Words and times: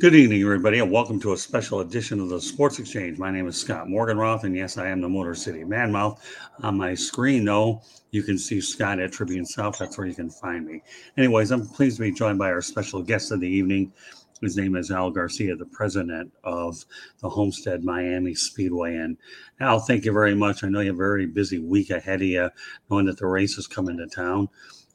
Good 0.00 0.16
evening, 0.16 0.42
everybody, 0.42 0.80
and 0.80 0.90
welcome 0.90 1.20
to 1.20 1.34
a 1.34 1.36
special 1.36 1.78
edition 1.78 2.18
of 2.18 2.28
the 2.28 2.40
Sports 2.40 2.80
Exchange. 2.80 3.16
My 3.16 3.30
name 3.30 3.46
is 3.46 3.56
Scott 3.56 3.86
Morganroth, 3.86 4.42
and 4.42 4.56
yes, 4.56 4.76
I 4.76 4.88
am 4.88 5.00
the 5.00 5.08
Motor 5.08 5.36
City 5.36 5.62
Madmouth. 5.62 6.18
On 6.64 6.76
my 6.76 6.96
screen, 6.96 7.44
though, 7.44 7.80
you 8.10 8.24
can 8.24 8.36
see 8.36 8.60
Scott 8.60 8.98
at 8.98 9.12
Tribune 9.12 9.46
South. 9.46 9.78
That's 9.78 9.96
where 9.96 10.08
you 10.08 10.14
can 10.16 10.30
find 10.30 10.66
me. 10.66 10.82
Anyways, 11.16 11.52
I'm 11.52 11.64
pleased 11.68 11.98
to 11.98 12.02
be 12.02 12.10
joined 12.10 12.40
by 12.40 12.50
our 12.50 12.60
special 12.60 13.04
guest 13.04 13.30
of 13.30 13.38
the 13.38 13.48
evening. 13.48 13.92
His 14.40 14.56
name 14.56 14.74
is 14.74 14.90
Al 14.90 15.12
Garcia, 15.12 15.54
the 15.54 15.64
president 15.66 16.32
of 16.42 16.84
the 17.20 17.28
Homestead 17.28 17.84
Miami 17.84 18.34
Speedway. 18.34 18.96
And 18.96 19.16
Al, 19.60 19.78
thank 19.78 20.04
you 20.04 20.12
very 20.12 20.34
much. 20.34 20.64
I 20.64 20.68
know 20.70 20.80
you 20.80 20.88
have 20.88 20.96
a 20.96 20.98
very 20.98 21.26
busy 21.26 21.60
week 21.60 21.90
ahead 21.90 22.20
of 22.20 22.26
you, 22.26 22.50
knowing 22.90 23.06
that 23.06 23.18
the 23.18 23.28
race 23.28 23.58
is 23.58 23.68
coming 23.68 23.98
to 23.98 24.08
town. 24.08 24.48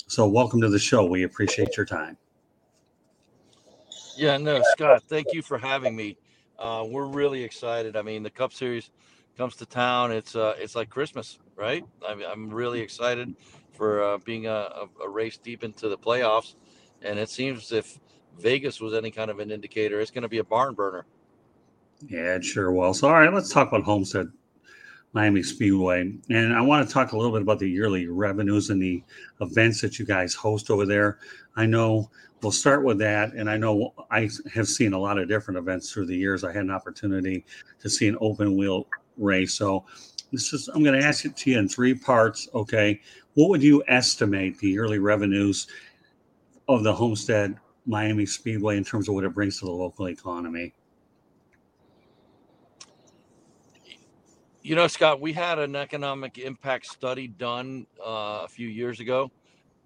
So, 0.08 0.28
welcome 0.28 0.60
to 0.60 0.70
the 0.70 0.78
show. 0.78 1.06
We 1.06 1.24
appreciate 1.24 1.78
your 1.78 1.86
time. 1.86 2.18
Yeah, 4.20 4.36
no, 4.36 4.62
Scott, 4.72 5.04
thank 5.04 5.28
you 5.32 5.42
for 5.42 5.58
having 5.58 5.96
me. 5.96 6.18
Uh, 6.58 6.86
we're 6.86 7.06
really 7.06 7.42
excited. 7.42 7.96
I 7.96 8.02
mean, 8.02 8.22
the 8.22 8.30
Cup 8.30 8.52
Series 8.52 8.92
comes 9.38 9.56
to 9.56 9.66
town. 9.66 10.12
It's 10.12 10.36
uh, 10.36 10.56
it's 10.58 10.76
like 10.76 10.90
Christmas, 10.90 11.40
right? 11.56 11.86
I'm, 12.06 12.22
I'm 12.24 12.50
really 12.50 12.82
excited 12.82 13.34
for 13.72 14.04
uh, 14.04 14.18
being 14.18 14.46
a, 14.46 14.88
a, 15.02 15.08
race 15.08 15.38
deep 15.38 15.64
into 15.64 15.88
the 15.88 15.98
playoffs, 15.98 16.56
and 17.02 17.18
it 17.18 17.30
seems 17.30 17.72
if 17.72 17.98
Vegas 18.38 18.82
was 18.82 18.94
any 18.94 19.10
kind 19.10 19.32
of 19.32 19.40
an 19.40 19.52
indicator, 19.52 20.02
it's 20.02 20.12
going 20.12 20.24
to 20.24 20.28
be 20.28 20.40
a 20.40 20.44
barn 20.44 20.74
burner. 20.74 21.06
Yeah, 22.06 22.36
it 22.36 22.44
sure 22.44 22.74
will. 22.74 22.94
So, 22.94 23.08
all 23.08 23.14
right, 23.14 23.34
let's 23.34 23.54
talk 23.54 23.70
about 23.70 23.84
Homestead 23.84 24.30
Miami 25.14 25.42
Speedway, 25.42 26.14
and 26.30 26.54
I 26.54 26.62
want 26.62 26.88
to 26.88 26.94
talk 26.94 27.14
a 27.14 27.18
little 27.18 27.32
bit 27.32 27.42
about 27.42 27.60
the 27.60 27.70
yearly 27.70 28.08
revenues 28.08 28.70
and 28.70 28.82
the 28.82 29.04
events 29.42 29.82
that 29.82 29.98
you 29.98 30.06
guys 30.06 30.34
host 30.34 30.70
over 30.70 30.86
there. 30.86 31.18
I 31.56 31.66
know 31.66 32.10
we'll 32.42 32.52
start 32.52 32.84
with 32.84 32.98
that. 33.00 33.34
And 33.34 33.50
I 33.50 33.58
know 33.58 33.94
I 34.12 34.30
have 34.54 34.68
seen 34.68 34.94
a 34.94 35.00
lot 35.00 35.18
of 35.18 35.28
different 35.28 35.58
events 35.58 35.92
through 35.92 36.08
the 36.08 36.16
years. 36.16 36.44
I 36.44 36.52
had 36.52 36.64
an 36.64 36.72
opportunity 36.72 37.46
to 37.80 37.90
see 37.90 38.08
an 38.08 38.18
open 38.22 38.58
wheel 38.58 38.88
race. 39.18 39.54
So 39.54 39.86
this 40.32 40.54
is 40.54 40.68
I'm 40.70 40.84
going 40.84 41.00
to 41.00 41.06
ask 41.06 41.26
it 41.26 41.36
to 41.38 41.52
you 41.52 41.60
in 41.60 41.68
three 41.68 41.94
parts. 41.94 42.48
Okay. 42.54 43.02
What 43.34 43.50
would 43.50 43.64
you 43.64 43.84
estimate 43.88 44.58
the 44.60 44.70
yearly 44.70 45.00
revenues 45.00 45.68
of 46.68 46.84
the 46.84 46.94
Homestead 46.94 47.58
Miami 47.86 48.26
Speedway 48.26 48.78
in 48.78 48.84
terms 48.84 49.08
of 49.08 49.16
what 49.16 49.24
it 49.24 49.34
brings 49.34 49.60
to 49.60 49.66
the 49.66 49.72
local 49.72 50.10
economy? 50.10 50.74
You 54.62 54.76
know, 54.76 54.88
Scott, 54.88 55.22
we 55.22 55.32
had 55.32 55.58
an 55.58 55.78
economic 55.78 56.38
impact 56.38 56.88
study 56.88 57.30
done 57.30 57.88
uh, 58.06 58.42
a 58.44 58.48
few 58.50 58.68
years 58.68 59.00
ago 59.00 59.32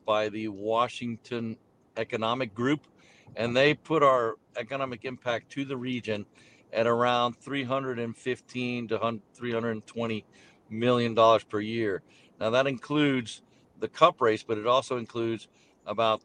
by 0.04 0.30
the 0.30 0.48
Washington 0.48 1.58
Economic 1.96 2.56
Group, 2.56 2.88
and 3.36 3.56
they 3.56 3.76
put 3.76 4.02
our 4.02 4.38
economic 4.58 5.06
impact 5.06 5.52
to 5.52 5.64
the 5.64 5.78
region 5.78 6.26
at 6.74 6.88
around 6.88 7.34
315 7.38 8.88
to 8.88 9.20
320 9.36 10.26
million 10.72 11.14
dollars 11.14 11.44
per 11.44 11.60
year. 11.60 12.02
Now 12.40 12.50
that 12.50 12.66
includes 12.66 13.44
the 13.80 13.88
cup 13.88 14.22
race, 14.22 14.42
but 14.42 14.58
it 14.58 14.66
also 14.66 14.98
includes 14.98 15.50
about 15.86 16.24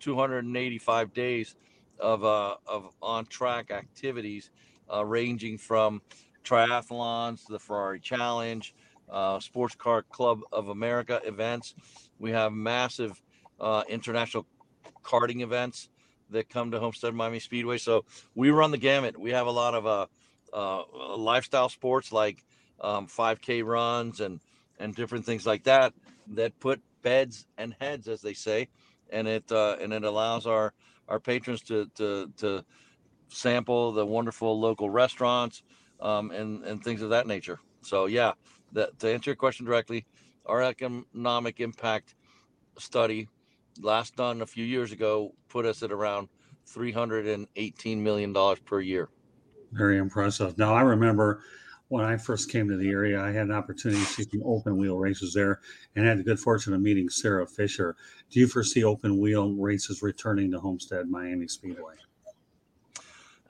285 0.00 1.14
days 1.14 1.54
of 2.00 2.24
uh, 2.24 2.56
of 2.66 2.90
on 3.00 3.26
track 3.26 3.70
activities, 3.70 4.50
uh, 4.92 5.04
ranging 5.04 5.56
from 5.56 6.02
triathlons 6.46 7.46
the 7.46 7.58
Ferrari 7.58 8.00
Challenge, 8.00 8.74
uh, 9.10 9.40
Sports 9.40 9.74
Car 9.74 10.02
Club 10.02 10.40
of 10.52 10.68
America 10.68 11.20
events. 11.24 11.74
We 12.18 12.30
have 12.30 12.52
massive 12.52 13.20
uh, 13.60 13.82
international 13.88 14.46
karting 15.02 15.42
events 15.42 15.88
that 16.30 16.48
come 16.48 16.70
to 16.70 16.80
Homestead 16.80 17.14
Miami 17.14 17.40
Speedway. 17.40 17.78
So 17.78 18.04
we 18.34 18.50
run 18.50 18.70
the 18.70 18.78
gamut. 18.78 19.18
We 19.18 19.30
have 19.30 19.46
a 19.46 19.50
lot 19.50 19.74
of 19.74 19.86
uh, 19.86 20.06
uh, 20.52 21.16
lifestyle 21.16 21.68
sports 21.68 22.12
like 22.12 22.44
um, 22.80 23.06
5K 23.06 23.64
runs 23.64 24.20
and 24.20 24.40
and 24.78 24.94
different 24.94 25.24
things 25.24 25.46
like 25.46 25.64
that 25.64 25.94
that 26.34 26.58
put 26.60 26.82
beds 27.02 27.46
and 27.56 27.74
heads, 27.80 28.08
as 28.08 28.20
they 28.20 28.34
say, 28.34 28.68
and 29.10 29.26
it 29.26 29.50
uh, 29.50 29.76
and 29.80 29.92
it 29.92 30.04
allows 30.04 30.46
our 30.46 30.74
our 31.08 31.18
patrons 31.20 31.62
to 31.62 31.86
to 31.94 32.30
to 32.38 32.64
sample 33.28 33.92
the 33.92 34.04
wonderful 34.04 34.58
local 34.60 34.90
restaurants 34.90 35.62
um, 36.00 36.30
and 36.30 36.64
and 36.64 36.82
things 36.82 37.02
of 37.02 37.10
that 37.10 37.26
nature. 37.26 37.60
So 37.82 38.06
yeah, 38.06 38.32
that 38.72 38.98
to 39.00 39.12
answer 39.12 39.30
your 39.30 39.36
question 39.36 39.66
directly, 39.66 40.06
our 40.44 40.62
economic 40.62 41.60
impact 41.60 42.14
study 42.78 43.28
last 43.80 44.16
done 44.16 44.42
a 44.42 44.46
few 44.46 44.64
years 44.64 44.92
ago 44.92 45.34
put 45.48 45.66
us 45.66 45.82
at 45.82 45.92
around 45.92 46.28
318 46.66 48.02
million 48.02 48.32
dollars 48.32 48.58
per 48.60 48.80
year. 48.80 49.08
Very 49.72 49.98
impressive. 49.98 50.56
Now 50.58 50.74
I 50.74 50.82
remember 50.82 51.42
when 51.88 52.04
I 52.04 52.16
first 52.16 52.50
came 52.50 52.68
to 52.68 52.76
the 52.76 52.88
area, 52.88 53.20
I 53.20 53.30
had 53.30 53.46
an 53.46 53.52
opportunity 53.52 54.00
to 54.00 54.06
see 54.06 54.24
some 54.24 54.42
open 54.44 54.76
wheel 54.76 54.98
races 54.98 55.32
there 55.34 55.60
and 55.94 56.04
had 56.04 56.18
the 56.18 56.24
good 56.24 56.40
fortune 56.40 56.74
of 56.74 56.80
meeting 56.80 57.08
Sarah 57.08 57.46
Fisher. 57.46 57.96
Do 58.30 58.40
you 58.40 58.48
foresee 58.48 58.82
open 58.82 59.18
wheel 59.18 59.52
races 59.52 60.02
returning 60.02 60.50
to 60.50 60.58
Homestead 60.58 61.08
Miami 61.08 61.46
Speedway? 61.46 61.94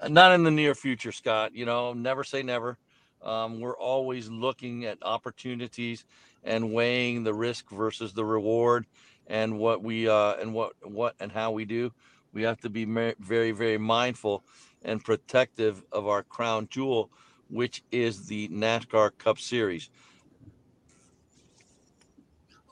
Uh, 0.00 0.08
not 0.08 0.32
in 0.32 0.42
the 0.42 0.50
near 0.50 0.74
future, 0.74 1.12
Scott. 1.12 1.54
You 1.54 1.64
know, 1.64 1.92
never 1.92 2.24
say 2.24 2.42
never. 2.42 2.78
Um, 3.22 3.60
we're 3.60 3.76
always 3.76 4.28
looking 4.28 4.84
at 4.84 4.98
opportunities 5.02 6.04
and 6.44 6.72
weighing 6.72 7.24
the 7.24 7.34
risk 7.34 7.70
versus 7.70 8.12
the 8.12 8.24
reward 8.24 8.86
and 9.26 9.58
what 9.58 9.82
we 9.82 10.08
uh, 10.08 10.34
and 10.34 10.54
what 10.54 10.72
what 10.82 11.14
and 11.20 11.32
how 11.32 11.50
we 11.50 11.64
do. 11.64 11.92
We 12.32 12.42
have 12.42 12.60
to 12.60 12.70
be 12.70 12.84
very 12.84 13.52
very 13.52 13.78
mindful 13.78 14.44
and 14.84 15.02
protective 15.02 15.82
of 15.92 16.06
our 16.06 16.22
crown 16.22 16.68
jewel, 16.70 17.10
which 17.48 17.82
is 17.90 18.26
the 18.26 18.48
NASCAR 18.48 19.10
Cup 19.18 19.38
Series. 19.38 19.90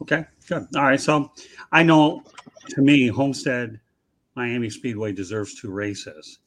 Okay, 0.02 0.24
good. 0.48 0.66
All 0.76 0.82
right. 0.82 1.00
So 1.00 1.32
I 1.72 1.82
know 1.82 2.22
to 2.70 2.82
me, 2.82 3.08
Homestead 3.08 3.80
Miami 4.36 4.68
Speedway 4.68 5.12
deserves 5.12 5.54
two 5.60 5.70
races. 5.70 6.38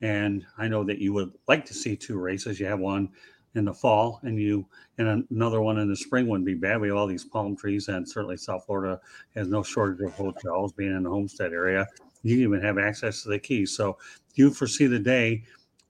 And 0.00 0.44
I 0.56 0.68
know 0.68 0.84
that 0.84 0.98
you 0.98 1.12
would 1.12 1.32
like 1.48 1.64
to 1.66 1.74
see 1.74 1.96
two 1.96 2.18
races. 2.18 2.60
You 2.60 2.66
have 2.66 2.78
one 2.78 3.08
in 3.54 3.64
the 3.64 3.74
fall 3.74 4.20
and 4.22 4.38
you 4.38 4.66
and 4.98 5.26
another 5.30 5.60
one 5.60 5.78
in 5.78 5.88
the 5.88 5.96
spring 5.96 6.28
wouldn't 6.28 6.46
be 6.46 6.54
bad. 6.54 6.80
We 6.80 6.88
have 6.88 6.96
all 6.96 7.06
these 7.06 7.24
palm 7.24 7.56
trees 7.56 7.88
and 7.88 8.08
certainly 8.08 8.36
South 8.36 8.64
Florida 8.66 9.00
has 9.34 9.48
no 9.48 9.62
shortage 9.62 10.00
of 10.00 10.12
hotels 10.14 10.72
being 10.72 10.94
in 10.94 11.02
the 11.02 11.10
homestead 11.10 11.52
area. 11.52 11.86
You 12.22 12.36
even 12.38 12.60
have 12.62 12.78
access 12.78 13.22
to 13.22 13.30
the 13.30 13.38
keys. 13.38 13.74
So 13.74 13.98
you 14.34 14.50
foresee 14.50 14.86
the 14.86 14.98
day 14.98 15.44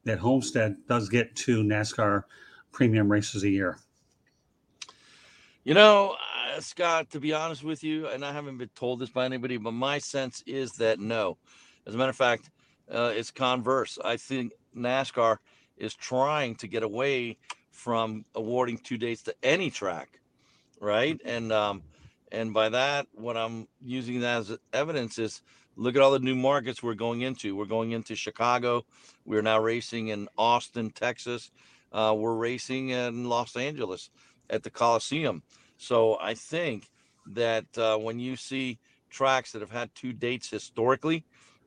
that 0.04 0.18
Homestead 0.18 0.76
does 0.88 1.08
get 1.08 1.34
two 1.36 1.62
NASCAR 1.62 2.24
premium 2.72 3.10
races 3.10 3.42
a 3.44 3.48
year? 3.48 3.78
You 5.64 5.74
know, 5.74 6.16
uh, 6.56 6.60
Scott, 6.60 7.10
to 7.10 7.20
be 7.20 7.34
honest 7.34 7.62
with 7.62 7.84
you, 7.84 8.06
and 8.08 8.24
I 8.24 8.32
haven't 8.32 8.56
been 8.56 8.70
told 8.74 9.00
this 9.00 9.10
by 9.10 9.26
anybody, 9.26 9.58
but 9.58 9.72
my 9.72 9.98
sense 9.98 10.42
is 10.46 10.72
that 10.72 10.98
no. 10.98 11.36
As 11.86 11.94
a 11.94 11.98
matter 11.98 12.10
of 12.10 12.16
fact, 12.16 12.50
uh, 12.92 13.12
it's 13.14 13.30
converse. 13.30 13.98
I 14.04 14.16
think 14.16 14.52
NASCAR 14.76 15.38
is 15.76 15.94
trying 15.94 16.56
to 16.56 16.68
get 16.68 16.82
away 16.82 17.38
from 17.70 18.24
awarding 18.34 18.78
two 18.78 18.98
dates 18.98 19.22
to 19.22 19.34
any 19.42 19.70
track, 19.70 20.20
right? 20.80 21.18
Mm-hmm. 21.18 21.28
And 21.28 21.52
um, 21.52 21.82
and 22.30 22.52
by 22.52 22.68
that, 22.70 23.06
what 23.12 23.36
I'm 23.36 23.68
using 23.80 24.20
that 24.20 24.40
as 24.40 24.58
evidence 24.72 25.18
is 25.18 25.40
look 25.76 25.96
at 25.96 26.02
all 26.02 26.10
the 26.10 26.18
new 26.18 26.34
markets 26.34 26.82
we're 26.82 26.94
going 26.94 27.22
into. 27.22 27.56
We're 27.56 27.64
going 27.64 27.92
into 27.92 28.14
Chicago. 28.16 28.84
We're 29.24 29.42
now 29.42 29.60
racing 29.60 30.08
in 30.08 30.28
Austin, 30.36 30.90
Texas. 30.90 31.50
Uh, 31.92 32.14
we're 32.16 32.34
racing 32.34 32.90
in 32.90 33.28
Los 33.28 33.56
Angeles 33.56 34.10
at 34.50 34.62
the 34.62 34.70
Coliseum. 34.70 35.42
So 35.78 36.18
I 36.20 36.34
think 36.34 36.90
that 37.28 37.66
uh, 37.78 37.96
when 37.96 38.18
you 38.18 38.36
see 38.36 38.78
tracks 39.08 39.52
that 39.52 39.62
have 39.62 39.70
had 39.70 39.94
two 39.94 40.12
dates 40.12 40.50
historically, 40.50 41.24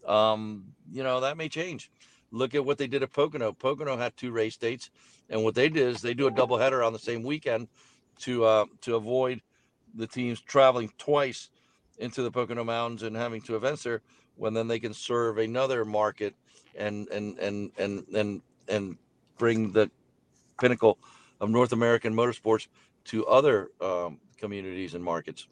um, 0.07 0.65
you 0.91 1.03
know 1.03 1.19
that 1.21 1.37
may 1.37 1.49
change. 1.49 1.91
Look 2.31 2.55
at 2.55 2.63
what 2.63 2.77
they 2.77 2.87
did 2.87 3.03
at 3.03 3.11
Pocono. 3.11 3.51
Pocono 3.51 3.97
had 3.97 4.15
two 4.15 4.31
race 4.31 4.57
dates, 4.57 4.89
and 5.29 5.43
what 5.43 5.55
they 5.55 5.69
did 5.69 5.87
is 5.87 6.01
they 6.01 6.13
do 6.13 6.27
a 6.27 6.31
doubleheader 6.31 6.85
on 6.85 6.93
the 6.93 6.99
same 6.99 7.23
weekend 7.23 7.67
to 8.19 8.45
uh, 8.45 8.65
to 8.81 8.95
avoid 8.95 9.41
the 9.95 10.07
teams 10.07 10.39
traveling 10.39 10.91
twice 10.97 11.49
into 11.97 12.23
the 12.23 12.31
Pocono 12.31 12.63
Mountains 12.63 13.03
and 13.03 13.15
having 13.15 13.41
two 13.41 13.55
events 13.55 13.83
there. 13.83 14.01
When 14.35 14.53
then 14.53 14.67
they 14.67 14.79
can 14.79 14.93
serve 14.93 15.37
another 15.37 15.85
market 15.85 16.35
and 16.75 17.07
and 17.09 17.37
and 17.39 17.71
and 17.77 18.05
and 18.13 18.41
and 18.67 18.97
bring 19.37 19.71
the 19.71 19.91
pinnacle 20.59 20.97
of 21.39 21.49
North 21.49 21.73
American 21.73 22.13
motorsports 22.13 22.67
to 23.05 23.25
other 23.25 23.71
um, 23.81 24.19
communities 24.37 24.93
and 24.93 25.03
markets. 25.03 25.47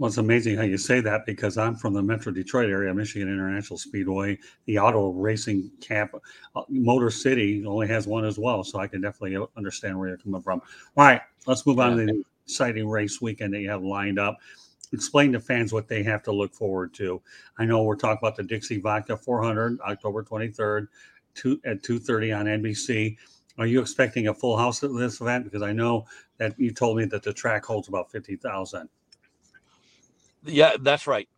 Well, 0.00 0.08
it's 0.08 0.16
amazing 0.16 0.56
how 0.56 0.62
you 0.62 0.78
say 0.78 1.00
that 1.02 1.26
because 1.26 1.58
I'm 1.58 1.76
from 1.76 1.92
the 1.92 2.02
Metro 2.02 2.32
Detroit 2.32 2.70
area, 2.70 2.94
Michigan 2.94 3.28
International 3.28 3.76
Speedway. 3.76 4.38
The 4.64 4.78
auto 4.78 5.10
racing 5.10 5.70
camp, 5.82 6.14
uh, 6.56 6.62
Motor 6.70 7.10
City 7.10 7.66
only 7.66 7.86
has 7.88 8.06
one 8.06 8.24
as 8.24 8.38
well, 8.38 8.64
so 8.64 8.78
I 8.78 8.86
can 8.86 9.02
definitely 9.02 9.46
understand 9.58 9.98
where 9.98 10.08
you're 10.08 10.16
coming 10.16 10.40
from. 10.40 10.62
All 10.96 11.04
right, 11.04 11.20
let's 11.44 11.66
move 11.66 11.80
on 11.80 11.98
to 11.98 12.06
the 12.06 12.24
exciting 12.46 12.88
race 12.88 13.20
weekend 13.20 13.52
that 13.52 13.60
you 13.60 13.68
have 13.68 13.82
lined 13.82 14.18
up. 14.18 14.38
Explain 14.94 15.32
to 15.32 15.40
fans 15.40 15.70
what 15.70 15.86
they 15.86 16.02
have 16.02 16.22
to 16.22 16.32
look 16.32 16.54
forward 16.54 16.94
to. 16.94 17.20
I 17.58 17.66
know 17.66 17.82
we're 17.82 17.94
talking 17.94 18.20
about 18.22 18.36
the 18.36 18.42
Dixie 18.42 18.80
Vodka 18.80 19.18
400, 19.18 19.80
October 19.82 20.22
23rd, 20.22 20.88
two, 21.34 21.60
at 21.66 21.82
2:30 21.82 22.32
on 22.32 22.46
NBC. 22.46 23.18
Are 23.58 23.66
you 23.66 23.82
expecting 23.82 24.28
a 24.28 24.34
full 24.34 24.56
house 24.56 24.82
at 24.82 24.94
this 24.94 25.20
event? 25.20 25.44
Because 25.44 25.60
I 25.60 25.72
know 25.72 26.06
that 26.38 26.58
you 26.58 26.70
told 26.70 26.96
me 26.96 27.04
that 27.04 27.22
the 27.22 27.34
track 27.34 27.66
holds 27.66 27.88
about 27.88 28.10
50,000. 28.10 28.88
Yeah, 30.44 30.72
that's 30.80 31.06
right, 31.06 31.28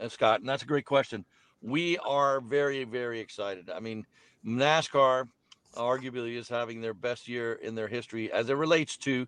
uh, 0.00 0.08
Scott. 0.08 0.40
And 0.40 0.48
that's 0.48 0.62
a 0.62 0.66
great 0.66 0.84
question. 0.86 1.24
We 1.62 1.98
are 1.98 2.40
very, 2.40 2.84
very 2.84 3.20
excited. 3.20 3.70
I 3.70 3.80
mean, 3.80 4.06
NASCAR 4.46 5.28
arguably 5.76 6.36
is 6.36 6.48
having 6.48 6.80
their 6.80 6.94
best 6.94 7.28
year 7.28 7.54
in 7.54 7.74
their 7.74 7.88
history 7.88 8.30
as 8.32 8.50
it 8.50 8.54
relates 8.54 8.96
to 8.98 9.26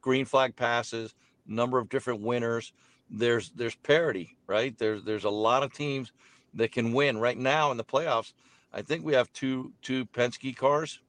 green 0.00 0.24
flag 0.24 0.56
passes, 0.56 1.14
number 1.46 1.78
of 1.78 1.88
different 1.88 2.20
winners. 2.20 2.72
There's 3.10 3.50
there's 3.56 3.74
parity, 3.76 4.36
right? 4.46 4.76
There's 4.78 5.02
there's 5.04 5.24
a 5.24 5.30
lot 5.30 5.62
of 5.62 5.72
teams 5.72 6.12
that 6.54 6.72
can 6.72 6.92
win 6.92 7.18
right 7.18 7.38
now 7.38 7.70
in 7.70 7.76
the 7.76 7.84
playoffs. 7.84 8.32
I 8.72 8.82
think 8.82 9.04
we 9.04 9.14
have 9.14 9.32
two 9.32 9.72
two 9.82 10.06
Penske 10.06 10.56
cars, 10.56 11.00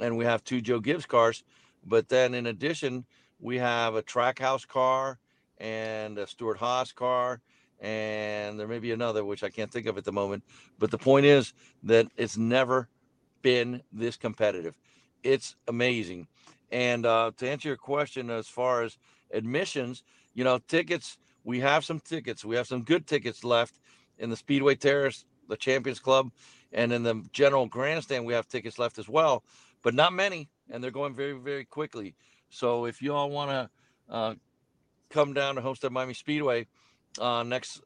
and 0.00 0.16
we 0.16 0.24
have 0.24 0.44
two 0.44 0.60
Joe 0.60 0.80
Gibbs 0.80 1.06
cars. 1.06 1.44
But 1.86 2.08
then 2.08 2.34
in 2.34 2.46
addition, 2.46 3.04
we 3.40 3.58
have 3.58 3.94
a 3.94 4.02
Trackhouse 4.02 4.66
car 4.66 5.18
and 5.58 6.18
a 6.18 6.26
Stewart-Haas 6.26 6.92
car, 6.92 7.40
and 7.80 8.58
there 8.58 8.68
may 8.68 8.78
be 8.78 8.92
another 8.92 9.24
which 9.24 9.44
I 9.44 9.50
can't 9.50 9.70
think 9.70 9.86
of 9.86 9.98
at 9.98 10.04
the 10.04 10.12
moment. 10.12 10.44
But 10.78 10.90
the 10.90 10.98
point 10.98 11.26
is 11.26 11.52
that 11.84 12.06
it's 12.16 12.36
never 12.36 12.88
been 13.42 13.82
this 13.92 14.16
competitive. 14.16 14.74
It's 15.22 15.56
amazing. 15.68 16.26
And 16.70 17.06
uh, 17.06 17.32
to 17.36 17.48
answer 17.48 17.68
your 17.68 17.76
question, 17.76 18.30
as 18.30 18.48
far 18.48 18.82
as 18.82 18.98
admissions, 19.32 20.02
you 20.34 20.44
know, 20.44 20.58
tickets, 20.68 21.18
we 21.44 21.60
have 21.60 21.84
some 21.84 22.00
tickets. 22.00 22.44
We 22.44 22.56
have 22.56 22.66
some 22.66 22.82
good 22.82 23.06
tickets 23.06 23.44
left 23.44 23.78
in 24.18 24.30
the 24.30 24.36
Speedway 24.36 24.74
Terrace, 24.74 25.24
the 25.48 25.56
Champions 25.56 26.00
Club, 26.00 26.30
and 26.72 26.92
in 26.92 27.02
the 27.02 27.24
General 27.32 27.66
Grandstand, 27.66 28.26
we 28.26 28.34
have 28.34 28.48
tickets 28.48 28.78
left 28.78 28.98
as 28.98 29.08
well, 29.08 29.44
but 29.82 29.94
not 29.94 30.12
many, 30.12 30.48
and 30.70 30.82
they're 30.82 30.90
going 30.90 31.14
very, 31.14 31.32
very 31.32 31.64
quickly. 31.64 32.14
So 32.50 32.84
if 32.84 33.00
you 33.00 33.14
all 33.14 33.30
want 33.30 33.50
to 33.50 33.70
uh, 34.12 34.34
come 35.10 35.32
down 35.32 35.54
to 35.54 35.60
Homestead 35.60 35.92
Miami 35.92 36.14
Speedway 36.14 36.66
uh, 37.20 37.42
next 37.42 37.80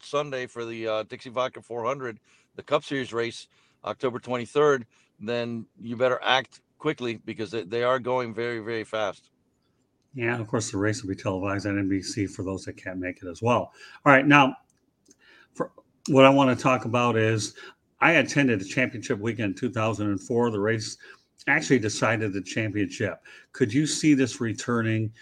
Sunday 0.00 0.46
for 0.46 0.64
the 0.64 0.86
uh, 0.86 1.02
Dixie 1.04 1.30
Vodka 1.30 1.62
400, 1.62 2.18
the 2.56 2.62
Cup 2.62 2.84
Series 2.84 3.12
race, 3.12 3.48
October 3.84 4.18
23rd, 4.18 4.84
then 5.20 5.66
you 5.80 5.96
better 5.96 6.20
act 6.22 6.60
quickly 6.78 7.20
because 7.24 7.50
they, 7.50 7.62
they 7.62 7.82
are 7.82 7.98
going 7.98 8.34
very, 8.34 8.60
very 8.60 8.84
fast. 8.84 9.30
Yeah, 10.14 10.38
of 10.38 10.48
course, 10.48 10.70
the 10.70 10.78
race 10.78 11.02
will 11.02 11.10
be 11.10 11.16
televised 11.16 11.66
on 11.66 11.74
NBC 11.74 12.30
for 12.30 12.42
those 12.42 12.64
that 12.64 12.76
can't 12.76 12.98
make 12.98 13.22
it 13.22 13.28
as 13.28 13.42
well. 13.42 13.72
All 14.04 14.12
right, 14.12 14.26
now, 14.26 14.56
for 15.54 15.70
what 16.08 16.24
I 16.24 16.30
want 16.30 16.56
to 16.56 16.60
talk 16.60 16.84
about 16.86 17.16
is 17.16 17.54
I 18.00 18.12
attended 18.12 18.60
the 18.60 18.64
championship 18.64 19.18
weekend 19.18 19.56
2004. 19.56 20.50
The 20.50 20.60
race 20.60 20.96
actually 21.46 21.78
decided 21.78 22.32
the 22.32 22.42
championship. 22.42 23.20
Could 23.52 23.72
you 23.72 23.86
see 23.86 24.14
this 24.14 24.40
returning 24.40 25.12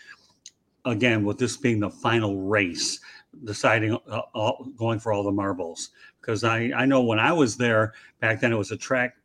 again 0.86 1.24
with 1.24 1.38
this 1.38 1.56
being 1.56 1.80
the 1.80 1.90
final 1.90 2.40
race, 2.42 3.00
deciding 3.44 3.98
uh, 4.08 4.22
all, 4.34 4.66
going 4.76 4.98
for 4.98 5.12
all 5.12 5.22
the 5.22 5.32
marbles? 5.32 5.90
Because 6.20 6.44
I 6.44 6.70
I 6.74 6.86
know 6.86 7.02
when 7.02 7.18
I 7.18 7.32
was 7.32 7.56
there 7.56 7.92
back 8.20 8.40
then 8.40 8.52
it 8.52 8.56
was 8.56 8.70
a 8.70 8.76
track 8.76 9.16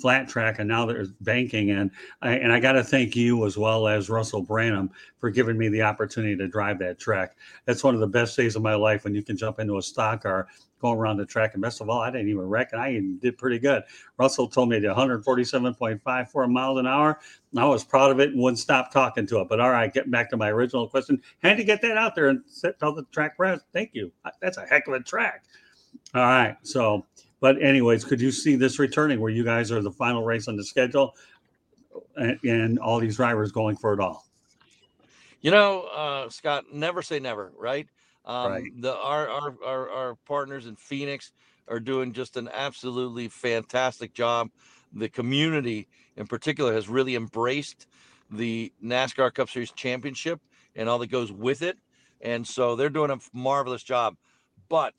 flat 0.00 0.28
track 0.28 0.58
and 0.58 0.68
now 0.68 0.86
there's 0.86 1.10
banking 1.20 1.70
and 1.70 1.90
I, 2.20 2.32
and 2.32 2.52
I 2.52 2.60
got 2.60 2.72
to 2.72 2.84
thank 2.84 3.14
you 3.14 3.46
as 3.46 3.56
well 3.56 3.86
as 3.88 4.10
Russell 4.10 4.42
Branham 4.42 4.90
for 5.18 5.30
giving 5.30 5.58
me 5.58 5.68
the 5.68 5.82
opportunity 5.82 6.36
to 6.36 6.48
drive 6.48 6.78
that 6.80 6.98
track. 6.98 7.36
That's 7.66 7.84
one 7.84 7.94
of 7.94 8.00
the 8.00 8.06
best 8.06 8.36
days 8.36 8.56
of 8.56 8.62
my 8.62 8.74
life 8.74 9.04
when 9.04 9.14
you 9.14 9.22
can 9.22 9.36
jump 9.36 9.60
into 9.60 9.78
a 9.78 9.82
stock 9.82 10.22
car, 10.22 10.48
go 10.80 10.92
around 10.92 11.16
the 11.16 11.26
track, 11.26 11.54
and 11.54 11.62
best 11.62 11.80
of 11.80 11.88
all, 11.88 12.00
I 12.00 12.10
didn't 12.10 12.28
even 12.28 12.42
wreck, 12.42 12.70
and 12.72 12.80
I 12.80 13.00
did 13.20 13.38
pretty 13.38 13.58
good. 13.58 13.84
Russell 14.18 14.48
told 14.48 14.68
me 14.68 14.80
to 14.80 14.88
147.54 14.88 16.50
miles 16.50 16.78
an 16.78 16.86
hour. 16.86 17.20
I 17.56 17.64
was 17.66 17.84
proud 17.84 18.10
of 18.10 18.18
it 18.18 18.30
and 18.30 18.42
wouldn't 18.42 18.58
stop 18.58 18.90
talking 18.92 19.26
to 19.28 19.40
it. 19.40 19.48
But 19.48 19.60
all 19.60 19.70
right, 19.70 19.92
getting 19.92 20.10
back 20.10 20.28
to 20.30 20.36
my 20.36 20.50
original 20.50 20.88
question, 20.88 21.22
had 21.42 21.56
to 21.56 21.64
get 21.64 21.80
that 21.82 21.96
out 21.96 22.14
there 22.14 22.28
and 22.28 22.42
tell 22.80 22.92
the 22.92 23.04
track 23.12 23.36
press, 23.36 23.60
thank 23.72 23.90
you. 23.92 24.10
That's 24.40 24.56
a 24.56 24.66
heck 24.66 24.88
of 24.88 24.94
a 24.94 25.00
track. 25.00 25.44
All 26.14 26.22
right, 26.22 26.56
so 26.62 27.06
but 27.42 27.60
anyways, 27.60 28.04
could 28.04 28.20
you 28.20 28.30
see 28.30 28.54
this 28.54 28.78
returning 28.78 29.20
where 29.20 29.28
you 29.30 29.42
guys 29.42 29.72
are 29.72 29.82
the 29.82 29.90
final 29.90 30.22
race 30.22 30.46
on 30.46 30.56
the 30.56 30.64
schedule 30.64 31.16
and, 32.16 32.38
and 32.44 32.78
all 32.78 33.00
these 33.00 33.16
drivers 33.16 33.50
going 33.50 33.76
for 33.76 33.92
it 33.92 33.98
all? 33.98 34.24
You 35.40 35.50
know, 35.50 35.88
uh, 35.92 36.30
Scott, 36.30 36.66
never 36.72 37.02
say 37.02 37.18
never, 37.18 37.52
right? 37.58 37.88
Um, 38.24 38.52
Right. 38.52 38.80
The 38.80 38.94
our, 38.96 39.28
our 39.28 39.54
our 39.66 39.90
our 39.90 40.14
partners 40.24 40.66
in 40.66 40.76
Phoenix 40.76 41.32
are 41.66 41.80
doing 41.80 42.12
just 42.12 42.36
an 42.36 42.48
absolutely 42.52 43.26
fantastic 43.26 44.14
job. 44.14 44.48
The 44.92 45.08
community, 45.08 45.88
in 46.16 46.28
particular, 46.28 46.72
has 46.72 46.88
really 46.88 47.16
embraced 47.16 47.88
the 48.30 48.72
NASCAR 48.84 49.34
Cup 49.34 49.50
Series 49.50 49.72
Championship 49.72 50.40
and 50.76 50.88
all 50.88 51.00
that 51.00 51.10
goes 51.10 51.32
with 51.32 51.62
it, 51.62 51.76
and 52.20 52.46
so 52.46 52.76
they're 52.76 52.88
doing 52.88 53.10
a 53.10 53.18
marvelous 53.32 53.82
job. 53.82 54.14
But 54.68 54.94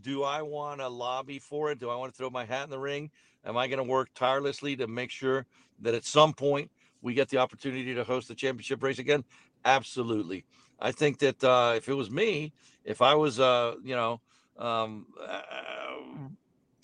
do 0.00 0.22
I 0.22 0.42
want 0.42 0.80
to 0.80 0.88
lobby 0.88 1.38
for 1.38 1.70
it? 1.70 1.78
Do 1.78 1.90
I 1.90 1.96
want 1.96 2.12
to 2.12 2.16
throw 2.16 2.30
my 2.30 2.44
hat 2.44 2.64
in 2.64 2.70
the 2.70 2.78
ring? 2.78 3.10
Am 3.44 3.56
I 3.56 3.66
going 3.66 3.78
to 3.78 3.84
work 3.84 4.08
tirelessly 4.14 4.76
to 4.76 4.86
make 4.86 5.10
sure 5.10 5.46
that 5.80 5.94
at 5.94 6.04
some 6.04 6.32
point 6.32 6.70
we 7.02 7.14
get 7.14 7.28
the 7.28 7.38
opportunity 7.38 7.94
to 7.94 8.04
host 8.04 8.28
the 8.28 8.34
championship 8.34 8.82
race 8.82 8.98
again? 8.98 9.24
Absolutely. 9.64 10.44
I 10.80 10.92
think 10.92 11.18
that 11.18 11.42
uh, 11.44 11.74
if 11.76 11.88
it 11.88 11.94
was 11.94 12.10
me, 12.10 12.52
if 12.84 13.02
I 13.02 13.14
was, 13.14 13.38
uh, 13.38 13.74
you 13.84 13.94
know, 13.94 14.20
um, 14.58 15.06
uh, 15.20 15.40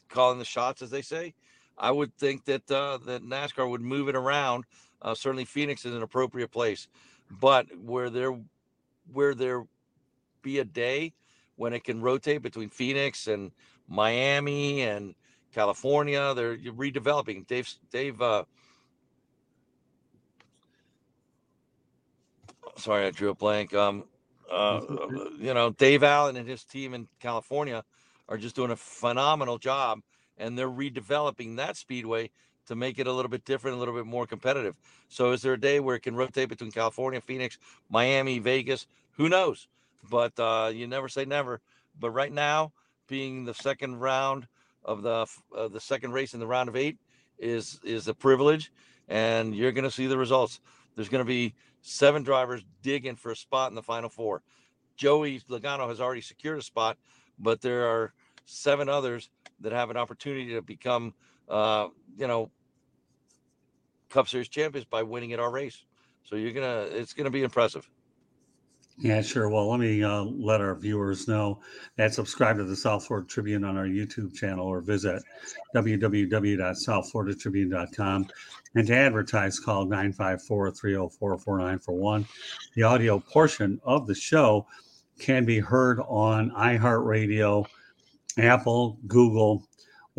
calling 0.08 0.38
the 0.38 0.44
shots, 0.44 0.82
as 0.82 0.90
they 0.90 1.02
say, 1.02 1.34
I 1.76 1.90
would 1.90 2.14
think 2.16 2.44
that 2.46 2.70
uh, 2.70 2.98
that 3.06 3.22
NASCAR 3.22 3.68
would 3.68 3.80
move 3.80 4.08
it 4.08 4.16
around. 4.16 4.64
Uh, 5.00 5.14
certainly, 5.14 5.44
Phoenix 5.44 5.84
is 5.84 5.94
an 5.94 6.02
appropriate 6.02 6.50
place, 6.50 6.88
but 7.30 7.66
where 7.78 8.10
there, 8.10 8.36
where 9.12 9.34
there 9.34 9.64
be 10.42 10.58
a 10.58 10.64
day 10.64 11.12
when 11.58 11.72
it 11.72 11.82
can 11.84 12.00
rotate 12.00 12.40
between 12.40 12.70
Phoenix 12.70 13.26
and 13.26 13.50
Miami 13.88 14.82
and 14.82 15.14
California, 15.52 16.32
they're 16.34 16.56
redeveloping. 16.56 17.46
Dave, 17.46 17.68
Dave, 17.90 18.22
uh, 18.22 18.44
sorry, 22.76 23.06
I 23.06 23.10
drew 23.10 23.30
a 23.30 23.34
blank. 23.34 23.74
Um, 23.74 24.04
uh, 24.50 24.80
you 25.38 25.52
know, 25.52 25.70
Dave 25.70 26.04
Allen 26.04 26.36
and 26.36 26.48
his 26.48 26.62
team 26.64 26.94
in 26.94 27.08
California 27.20 27.84
are 28.28 28.38
just 28.38 28.54
doing 28.54 28.70
a 28.70 28.76
phenomenal 28.76 29.58
job, 29.58 30.00
and 30.38 30.56
they're 30.56 30.70
redeveloping 30.70 31.56
that 31.56 31.76
speedway 31.76 32.30
to 32.66 32.76
make 32.76 33.00
it 33.00 33.08
a 33.08 33.12
little 33.12 33.30
bit 33.30 33.44
different, 33.44 33.76
a 33.76 33.80
little 33.80 33.94
bit 33.94 34.06
more 34.06 34.26
competitive. 34.26 34.76
So, 35.08 35.32
is 35.32 35.42
there 35.42 35.54
a 35.54 35.60
day 35.60 35.80
where 35.80 35.96
it 35.96 36.02
can 36.02 36.14
rotate 36.14 36.48
between 36.50 36.70
California, 36.70 37.20
Phoenix, 37.20 37.58
Miami, 37.90 38.38
Vegas? 38.38 38.86
Who 39.16 39.28
knows? 39.28 39.66
But 40.08 40.38
uh, 40.38 40.70
you 40.74 40.86
never 40.86 41.08
say 41.08 41.24
never. 41.24 41.60
But 41.98 42.10
right 42.10 42.32
now, 42.32 42.72
being 43.08 43.44
the 43.44 43.54
second 43.54 44.00
round 44.00 44.46
of 44.84 45.02
the 45.02 45.26
uh, 45.56 45.68
the 45.68 45.80
second 45.80 46.12
race 46.12 46.34
in 46.34 46.40
the 46.40 46.46
round 46.46 46.68
of 46.68 46.76
eight 46.76 46.98
is 47.38 47.80
is 47.82 48.08
a 48.08 48.14
privilege, 48.14 48.72
and 49.08 49.54
you're 49.54 49.72
going 49.72 49.84
to 49.84 49.90
see 49.90 50.06
the 50.06 50.18
results. 50.18 50.60
There's 50.94 51.08
going 51.08 51.24
to 51.24 51.28
be 51.28 51.54
seven 51.82 52.22
drivers 52.22 52.64
digging 52.82 53.16
for 53.16 53.30
a 53.30 53.36
spot 53.36 53.70
in 53.70 53.74
the 53.74 53.82
final 53.82 54.08
four. 54.08 54.42
Joey 54.96 55.40
Logano 55.48 55.88
has 55.88 56.00
already 56.00 56.20
secured 56.20 56.58
a 56.58 56.62
spot, 56.62 56.98
but 57.38 57.60
there 57.60 57.86
are 57.86 58.12
seven 58.44 58.88
others 58.88 59.30
that 59.60 59.72
have 59.72 59.90
an 59.90 59.96
opportunity 59.96 60.54
to 60.54 60.62
become, 60.62 61.14
uh, 61.48 61.88
you 62.16 62.26
know, 62.26 62.50
Cup 64.10 64.28
Series 64.28 64.48
champions 64.48 64.86
by 64.86 65.02
winning 65.02 65.32
at 65.32 65.40
our 65.40 65.50
race. 65.50 65.84
So 66.24 66.36
you're 66.36 66.52
gonna, 66.52 66.88
it's 66.90 67.14
gonna 67.14 67.30
be 67.30 67.42
impressive. 67.42 67.88
Yeah, 69.00 69.22
sure. 69.22 69.48
Well, 69.48 69.70
let 69.70 69.78
me 69.78 70.02
uh, 70.02 70.24
let 70.24 70.60
our 70.60 70.74
viewers 70.74 71.28
know 71.28 71.60
that 71.96 72.12
subscribe 72.12 72.56
to 72.56 72.64
the 72.64 72.74
South 72.74 73.06
Florida 73.06 73.28
Tribune 73.28 73.62
on 73.62 73.76
our 73.76 73.86
YouTube 73.86 74.34
channel 74.34 74.66
or 74.66 74.80
visit 74.80 75.22
www.southfloridatribune.com. 75.72 78.26
And 78.74 78.86
to 78.88 78.94
advertise, 78.94 79.60
call 79.60 79.84
954 79.84 80.72
304 80.72 81.38
4941. 81.38 82.26
The 82.74 82.82
audio 82.82 83.20
portion 83.20 83.80
of 83.84 84.08
the 84.08 84.16
show 84.16 84.66
can 85.20 85.44
be 85.44 85.60
heard 85.60 86.00
on 86.00 86.50
iHeartRadio, 86.50 87.66
Apple, 88.36 88.98
Google, 89.06 89.62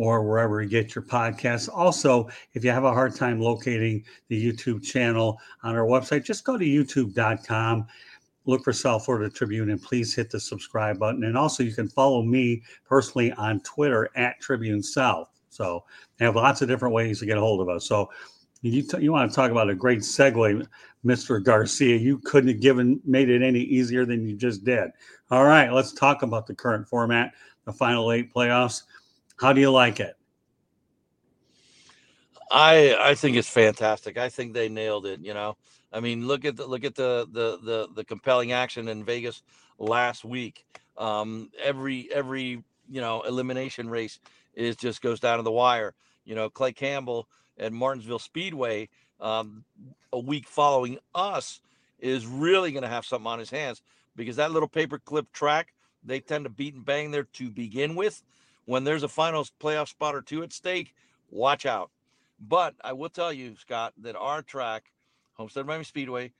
or 0.00 0.24
wherever 0.24 0.62
you 0.62 0.68
get 0.70 0.94
your 0.94 1.04
podcasts. 1.04 1.68
Also, 1.70 2.26
if 2.54 2.64
you 2.64 2.70
have 2.70 2.84
a 2.84 2.92
hard 2.92 3.14
time 3.14 3.38
locating 3.38 4.02
the 4.28 4.52
YouTube 4.52 4.82
channel 4.82 5.38
on 5.62 5.76
our 5.76 5.84
website, 5.84 6.24
just 6.24 6.44
go 6.44 6.56
to 6.56 6.64
youtube.com, 6.64 7.86
look 8.50 8.64
for 8.64 8.72
South 8.72 9.04
Florida 9.04 9.30
Tribune, 9.30 9.70
and 9.70 9.82
please 9.82 10.14
hit 10.14 10.30
the 10.30 10.40
subscribe 10.40 10.98
button. 10.98 11.24
And 11.24 11.36
also, 11.36 11.62
you 11.62 11.72
can 11.72 11.88
follow 11.88 12.22
me 12.22 12.62
personally 12.84 13.32
on 13.32 13.60
Twitter 13.60 14.10
at 14.16 14.40
Tribune 14.40 14.82
South. 14.82 15.30
So, 15.48 15.84
I 16.20 16.24
have 16.24 16.36
lots 16.36 16.62
of 16.62 16.68
different 16.68 16.94
ways 16.94 17.20
to 17.20 17.26
get 17.26 17.38
a 17.38 17.40
hold 17.40 17.60
of 17.60 17.68
us. 17.68 17.86
So, 17.86 18.10
you, 18.62 18.82
t- 18.82 19.00
you 19.00 19.12
want 19.12 19.30
to 19.30 19.34
talk 19.34 19.50
about 19.50 19.70
a 19.70 19.74
great 19.74 20.00
segue, 20.00 20.66
Mr. 21.04 21.42
Garcia? 21.42 21.96
You 21.96 22.18
couldn't 22.18 22.50
have 22.50 22.60
given 22.60 23.00
made 23.04 23.30
it 23.30 23.42
any 23.42 23.60
easier 23.60 24.04
than 24.04 24.26
you 24.28 24.36
just 24.36 24.64
did. 24.64 24.90
All 25.30 25.44
right, 25.44 25.72
let's 25.72 25.92
talk 25.92 26.22
about 26.22 26.46
the 26.46 26.54
current 26.54 26.86
format, 26.86 27.32
the 27.64 27.72
final 27.72 28.12
eight 28.12 28.32
playoffs. 28.32 28.82
How 29.38 29.52
do 29.52 29.60
you 29.60 29.70
like 29.70 30.00
it? 30.00 30.16
I 32.50 32.96
I 32.98 33.14
think 33.14 33.36
it's 33.36 33.48
fantastic. 33.48 34.18
I 34.18 34.28
think 34.28 34.52
they 34.52 34.68
nailed 34.68 35.06
it. 35.06 35.20
You 35.20 35.34
know, 35.34 35.56
I 35.92 36.00
mean, 36.00 36.26
look 36.26 36.44
at 36.44 36.56
the 36.56 36.66
look 36.66 36.84
at 36.84 36.94
the 36.94 37.26
the 37.30 37.58
the, 37.62 37.88
the 37.94 38.04
compelling 38.04 38.52
action 38.52 38.88
in 38.88 39.04
Vegas 39.04 39.42
last 39.78 40.24
week. 40.24 40.64
Um, 40.96 41.50
every 41.62 42.08
every 42.12 42.62
you 42.88 43.00
know 43.00 43.22
elimination 43.22 43.88
race 43.88 44.20
is 44.54 44.76
just 44.76 45.02
goes 45.02 45.20
down 45.20 45.38
to 45.38 45.42
the 45.42 45.52
wire. 45.52 45.94
You 46.24 46.34
know, 46.34 46.50
Clay 46.50 46.72
Campbell 46.72 47.28
at 47.58 47.72
Martinsville 47.72 48.18
Speedway 48.18 48.88
um, 49.20 49.64
a 50.12 50.18
week 50.18 50.46
following 50.46 50.98
us 51.14 51.60
is 51.98 52.26
really 52.26 52.72
going 52.72 52.82
to 52.82 52.88
have 52.88 53.04
something 53.04 53.26
on 53.26 53.38
his 53.38 53.50
hands 53.50 53.82
because 54.16 54.36
that 54.36 54.52
little 54.52 54.68
paperclip 54.68 55.26
track 55.32 55.74
they 56.02 56.20
tend 56.20 56.44
to 56.44 56.50
beat 56.50 56.74
and 56.74 56.84
bang 56.84 57.10
there 57.10 57.24
to 57.24 57.50
begin 57.50 57.94
with 57.94 58.22
when 58.64 58.84
there's 58.84 59.02
a 59.02 59.08
finals 59.08 59.52
playoff 59.60 59.88
spot 59.88 60.14
or 60.14 60.22
two 60.22 60.42
at 60.42 60.52
stake, 60.52 60.94
watch 61.30 61.66
out. 61.66 61.90
But 62.38 62.74
I 62.82 62.92
will 62.92 63.08
tell 63.08 63.32
you, 63.32 63.56
Scott, 63.56 63.92
that 63.98 64.16
our 64.16 64.42
track, 64.42 64.92
Homestead 65.40 65.64
Miami 65.64 65.84
Speedway, 65.84 66.32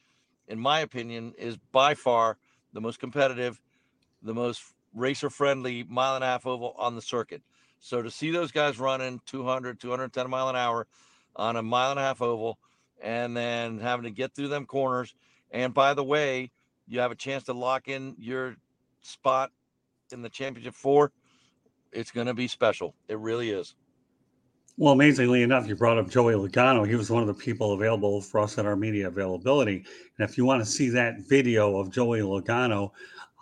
in 0.46 0.60
my 0.60 0.80
opinion, 0.80 1.32
is 1.38 1.56
by 1.72 1.94
far 1.94 2.36
the 2.74 2.82
most 2.82 3.00
competitive, 3.00 3.58
the 4.22 4.34
most 4.34 4.62
racer 4.94 5.30
friendly 5.30 5.84
mile 5.84 6.16
and 6.16 6.22
a 6.22 6.26
half 6.26 6.46
oval 6.46 6.74
on 6.76 6.96
the 6.96 7.00
circuit. 7.00 7.40
So 7.78 8.02
to 8.02 8.10
see 8.10 8.30
those 8.30 8.52
guys 8.52 8.78
running 8.78 9.22
200, 9.24 9.80
210 9.80 10.28
mile 10.28 10.50
an 10.50 10.56
hour 10.56 10.86
on 11.34 11.56
a 11.56 11.62
mile 11.62 11.92
and 11.92 11.98
a 11.98 12.02
half 12.02 12.20
oval, 12.20 12.58
and 13.02 13.34
then 13.34 13.78
having 13.78 14.04
to 14.04 14.10
get 14.10 14.34
through 14.34 14.48
them 14.48 14.66
corners. 14.66 15.14
And 15.50 15.72
by 15.72 15.94
the 15.94 16.04
way, 16.04 16.50
you 16.86 17.00
have 17.00 17.10
a 17.10 17.16
chance 17.16 17.44
to 17.44 17.54
lock 17.54 17.88
in 17.88 18.16
your 18.18 18.56
spot 19.00 19.50
in 20.12 20.20
the 20.20 20.28
championship 20.28 20.74
four 20.74 21.10
it's 21.92 22.10
going 22.10 22.26
to 22.26 22.34
be 22.34 22.48
special. 22.48 22.94
It 23.08 23.18
really 23.18 23.50
is. 23.50 23.74
Well, 24.76 24.94
amazingly 24.94 25.42
enough, 25.42 25.68
you 25.68 25.76
brought 25.76 25.98
up 25.98 26.08
Joey 26.08 26.34
Logano. 26.34 26.88
He 26.88 26.94
was 26.94 27.10
one 27.10 27.22
of 27.22 27.26
the 27.26 27.34
people 27.34 27.72
available 27.72 28.20
for 28.22 28.40
us 28.40 28.56
at 28.56 28.64
our 28.64 28.76
media 28.76 29.08
availability. 29.08 29.84
And 30.18 30.28
if 30.28 30.38
you 30.38 30.44
want 30.44 30.64
to 30.64 30.70
see 30.70 30.88
that 30.90 31.20
video 31.28 31.78
of 31.78 31.90
Joey 31.90 32.20
Logano, 32.20 32.90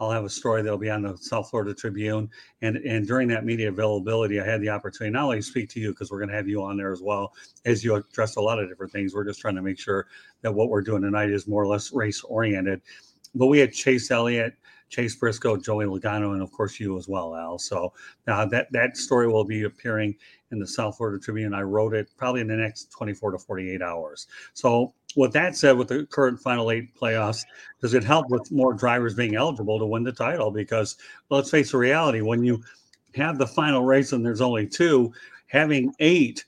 I'll 0.00 0.10
have 0.10 0.24
a 0.24 0.28
story 0.30 0.62
that'll 0.62 0.78
be 0.78 0.90
on 0.90 1.02
the 1.02 1.16
South 1.16 1.50
Florida 1.50 1.74
Tribune. 1.74 2.28
And 2.62 2.76
and 2.78 3.06
during 3.06 3.28
that 3.28 3.44
media 3.44 3.68
availability, 3.68 4.40
I 4.40 4.44
had 4.44 4.60
the 4.60 4.68
opportunity 4.68 5.12
not 5.12 5.24
only 5.24 5.36
to 5.38 5.42
speak 5.42 5.68
to 5.70 5.80
you 5.80 5.90
because 5.90 6.10
we're 6.10 6.18
going 6.18 6.30
to 6.30 6.36
have 6.36 6.48
you 6.48 6.62
on 6.62 6.76
there 6.76 6.92
as 6.92 7.02
well 7.02 7.32
as 7.64 7.84
you 7.84 7.94
address 7.94 8.36
a 8.36 8.40
lot 8.40 8.58
of 8.58 8.68
different 8.68 8.92
things. 8.92 9.14
We're 9.14 9.24
just 9.24 9.40
trying 9.40 9.56
to 9.56 9.62
make 9.62 9.78
sure 9.78 10.06
that 10.42 10.52
what 10.52 10.68
we're 10.68 10.82
doing 10.82 11.02
tonight 11.02 11.30
is 11.30 11.46
more 11.46 11.62
or 11.62 11.66
less 11.66 11.92
race 11.92 12.22
oriented. 12.24 12.80
But 13.34 13.46
we 13.46 13.58
had 13.58 13.72
Chase 13.72 14.10
Elliott, 14.10 14.54
Chase 14.88 15.14
Briscoe, 15.16 15.56
Joey 15.56 15.86
Logano, 15.86 16.32
and 16.32 16.42
of 16.42 16.50
course 16.52 16.80
you 16.80 16.96
as 16.98 17.08
well, 17.08 17.34
Al. 17.36 17.58
So 17.58 17.92
uh, 18.26 18.46
that 18.46 18.70
that 18.72 18.96
story 18.96 19.28
will 19.28 19.44
be 19.44 19.64
appearing 19.64 20.16
in 20.50 20.58
the 20.58 20.66
South 20.66 20.96
Florida 20.96 21.22
Tribune. 21.22 21.54
I 21.54 21.62
wrote 21.62 21.94
it 21.94 22.08
probably 22.16 22.40
in 22.40 22.48
the 22.48 22.56
next 22.56 22.90
24 22.92 23.32
to 23.32 23.38
48 23.38 23.82
hours. 23.82 24.26
So 24.54 24.94
with 25.16 25.32
that 25.32 25.56
said, 25.56 25.76
with 25.76 25.88
the 25.88 26.06
current 26.06 26.40
Final 26.40 26.70
Eight 26.70 26.94
playoffs, 26.94 27.44
does 27.80 27.94
it 27.94 28.04
help 28.04 28.30
with 28.30 28.50
more 28.50 28.72
drivers 28.74 29.14
being 29.14 29.36
eligible 29.36 29.78
to 29.78 29.86
win 29.86 30.04
the 30.04 30.12
title? 30.12 30.50
Because 30.50 30.96
let's 31.30 31.50
face 31.50 31.72
the 31.72 31.78
reality: 31.78 32.20
when 32.20 32.42
you 32.42 32.62
have 33.14 33.38
the 33.38 33.46
final 33.46 33.84
race 33.84 34.12
and 34.12 34.24
there's 34.24 34.40
only 34.40 34.66
two, 34.66 35.12
having 35.46 35.92
eight 35.98 36.44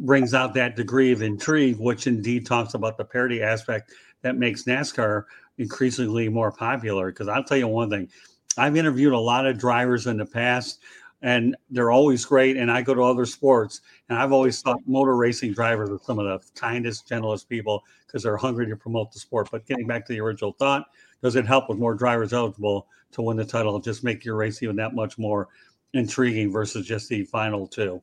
brings 0.00 0.32
out 0.32 0.54
that 0.54 0.76
degree 0.76 1.12
of 1.12 1.22
intrigue, 1.22 1.78
which 1.78 2.06
indeed 2.06 2.46
talks 2.46 2.74
about 2.74 2.96
the 2.96 3.04
parity 3.04 3.42
aspect 3.42 3.92
that 4.22 4.36
makes 4.36 4.64
NASCAR 4.64 5.24
increasingly 5.58 6.28
more 6.28 6.52
popular. 6.52 7.10
Because 7.10 7.28
I'll 7.28 7.44
tell 7.44 7.58
you 7.58 7.68
one 7.68 7.90
thing, 7.90 8.08
I've 8.56 8.76
interviewed 8.76 9.12
a 9.12 9.18
lot 9.18 9.46
of 9.46 9.58
drivers 9.58 10.06
in 10.06 10.16
the 10.16 10.26
past, 10.26 10.80
and 11.22 11.56
they're 11.70 11.90
always 11.90 12.24
great. 12.24 12.56
And 12.56 12.70
I 12.70 12.82
go 12.82 12.94
to 12.94 13.02
other 13.02 13.26
sports, 13.26 13.80
and 14.08 14.18
I've 14.18 14.32
always 14.32 14.60
thought 14.60 14.80
motor 14.86 15.16
racing 15.16 15.52
drivers 15.52 15.90
are 15.90 15.98
some 16.04 16.18
of 16.18 16.26
the 16.26 16.46
kindest, 16.60 17.08
gentlest 17.08 17.48
people 17.48 17.82
because 18.06 18.22
they're 18.22 18.36
hungry 18.36 18.66
to 18.68 18.76
promote 18.76 19.12
the 19.12 19.18
sport. 19.18 19.48
But 19.50 19.66
getting 19.66 19.86
back 19.86 20.06
to 20.06 20.12
the 20.12 20.20
original 20.20 20.52
thought, 20.52 20.86
does 21.22 21.36
it 21.36 21.46
help 21.46 21.68
with 21.68 21.78
more 21.78 21.94
drivers 21.94 22.32
eligible 22.32 22.86
to 23.12 23.22
win 23.22 23.36
the 23.36 23.44
title? 23.44 23.78
Just 23.80 24.04
make 24.04 24.24
your 24.24 24.36
race 24.36 24.62
even 24.62 24.76
that 24.76 24.94
much 24.94 25.18
more 25.18 25.48
intriguing 25.94 26.52
versus 26.52 26.86
just 26.86 27.08
the 27.08 27.24
final 27.24 27.66
two. 27.66 28.02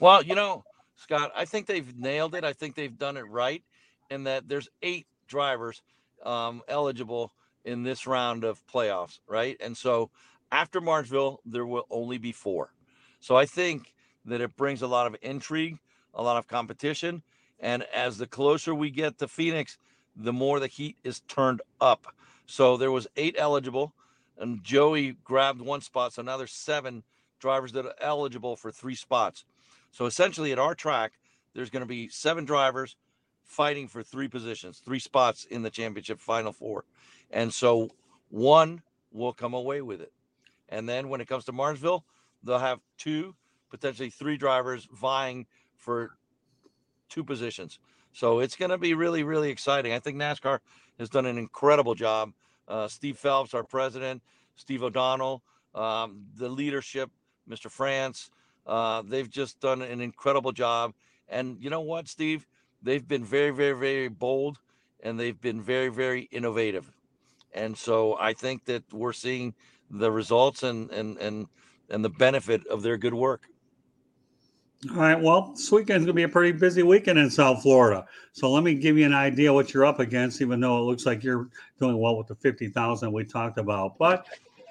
Well, 0.00 0.22
you 0.22 0.34
know, 0.34 0.64
Scott, 0.96 1.30
I 1.34 1.44
think 1.44 1.66
they've 1.66 1.96
nailed 1.96 2.34
it. 2.34 2.44
I 2.44 2.52
think 2.52 2.74
they've 2.74 2.98
done 2.98 3.16
it 3.16 3.28
right, 3.28 3.62
in 4.10 4.24
that 4.24 4.48
there's 4.48 4.68
eight 4.82 5.06
drivers 5.26 5.82
um, 6.24 6.62
eligible 6.68 7.32
in 7.64 7.82
this 7.82 8.06
round 8.06 8.44
of 8.44 8.64
playoffs, 8.66 9.18
right? 9.26 9.56
And 9.60 9.76
so 9.76 10.10
after 10.52 10.80
Martinsville, 10.80 11.40
there 11.44 11.66
will 11.66 11.86
only 11.90 12.18
be 12.18 12.32
four. 12.32 12.72
So 13.20 13.36
I 13.36 13.46
think 13.46 13.92
that 14.24 14.40
it 14.40 14.56
brings 14.56 14.82
a 14.82 14.86
lot 14.86 15.06
of 15.06 15.16
intrigue, 15.22 15.78
a 16.14 16.22
lot 16.22 16.36
of 16.36 16.46
competition. 16.46 17.22
And 17.58 17.82
as 17.94 18.18
the 18.18 18.26
closer 18.26 18.74
we 18.74 18.90
get 18.90 19.18
to 19.18 19.28
Phoenix, 19.28 19.78
the 20.14 20.32
more 20.32 20.60
the 20.60 20.66
heat 20.66 20.96
is 21.04 21.20
turned 21.20 21.62
up. 21.80 22.06
So 22.46 22.76
there 22.76 22.92
was 22.92 23.06
eight 23.16 23.34
eligible, 23.38 23.92
and 24.38 24.62
Joey 24.62 25.16
grabbed 25.24 25.60
one 25.60 25.80
spot. 25.80 26.12
So 26.12 26.22
now 26.22 26.36
there's 26.36 26.52
seven 26.52 27.02
drivers 27.40 27.72
that 27.72 27.86
are 27.86 27.94
eligible 28.00 28.56
for 28.56 28.70
three 28.70 28.94
spots. 28.94 29.44
So 29.90 30.06
essentially, 30.06 30.52
at 30.52 30.58
our 30.58 30.74
track, 30.74 31.12
there's 31.54 31.70
going 31.70 31.82
to 31.82 31.86
be 31.86 32.08
seven 32.08 32.44
drivers 32.44 32.96
fighting 33.46 33.88
for 33.88 34.02
three 34.02 34.28
positions, 34.28 34.80
three 34.84 34.98
spots 34.98 35.44
in 35.44 35.62
the 35.62 35.70
championship 35.70 36.20
final 36.20 36.52
four. 36.52 36.84
And 37.30 37.52
so 37.52 37.90
one 38.28 38.82
will 39.12 39.32
come 39.32 39.54
away 39.54 39.82
with 39.82 40.00
it. 40.00 40.12
And 40.68 40.88
then 40.88 41.08
when 41.08 41.20
it 41.20 41.28
comes 41.28 41.44
to 41.46 41.52
Martinsville, 41.52 42.04
they'll 42.42 42.58
have 42.58 42.80
two, 42.98 43.34
potentially 43.70 44.10
three 44.10 44.36
drivers 44.36 44.88
vying 44.92 45.46
for 45.76 46.16
two 47.08 47.24
positions. 47.24 47.78
So 48.12 48.40
it's 48.40 48.56
going 48.56 48.70
to 48.70 48.78
be 48.78 48.94
really, 48.94 49.22
really 49.22 49.50
exciting. 49.50 49.92
I 49.92 49.98
think 49.98 50.16
NASCAR 50.16 50.58
has 50.98 51.08
done 51.08 51.26
an 51.26 51.38
incredible 51.38 51.94
job. 51.94 52.32
Uh, 52.66 52.88
Steve 52.88 53.18
Phelps, 53.18 53.54
our 53.54 53.62
president, 53.62 54.22
Steve 54.56 54.82
O'Donnell, 54.82 55.42
um, 55.74 56.24
the 56.36 56.48
leadership, 56.48 57.10
Mr. 57.48 57.70
France, 57.70 58.30
uh, 58.66 59.02
they've 59.06 59.30
just 59.30 59.60
done 59.60 59.82
an 59.82 60.00
incredible 60.00 60.50
job. 60.50 60.94
And 61.28 61.58
you 61.60 61.70
know 61.70 61.82
what, 61.82 62.08
Steve? 62.08 62.46
They've 62.86 63.06
been 63.06 63.24
very, 63.24 63.50
very, 63.50 63.78
very 63.78 64.08
bold 64.08 64.58
and 65.02 65.18
they've 65.18 65.40
been 65.40 65.60
very, 65.60 65.88
very 65.88 66.22
innovative. 66.32 66.90
And 67.52 67.76
so 67.76 68.16
I 68.18 68.32
think 68.32 68.64
that 68.66 68.82
we're 68.92 69.12
seeing 69.12 69.54
the 69.90 70.10
results 70.10 70.62
and 70.62 70.90
and 70.90 71.16
and 71.18 71.46
and 71.90 72.04
the 72.04 72.10
benefit 72.10 72.66
of 72.66 72.82
their 72.82 72.96
good 72.96 73.14
work. 73.14 73.48
All 74.90 74.96
right. 74.96 75.20
Well, 75.20 75.52
this 75.52 75.72
weekend's 75.72 76.04
going 76.04 76.08
to 76.08 76.12
be 76.12 76.24
a 76.24 76.28
pretty 76.28 76.52
busy 76.52 76.82
weekend 76.82 77.18
in 77.18 77.30
South 77.30 77.62
Florida. 77.62 78.04
So 78.32 78.50
let 78.50 78.62
me 78.62 78.74
give 78.74 78.98
you 78.98 79.06
an 79.06 79.14
idea 79.14 79.52
what 79.52 79.72
you're 79.72 79.86
up 79.86 80.00
against, 80.00 80.42
even 80.42 80.60
though 80.60 80.78
it 80.78 80.82
looks 80.82 81.06
like 81.06 81.24
you're 81.24 81.48
doing 81.80 81.98
well 81.98 82.16
with 82.16 82.26
the 82.26 82.34
50,000 82.34 83.10
we 83.10 83.24
talked 83.24 83.58
about. 83.58 83.96
But 83.98 84.26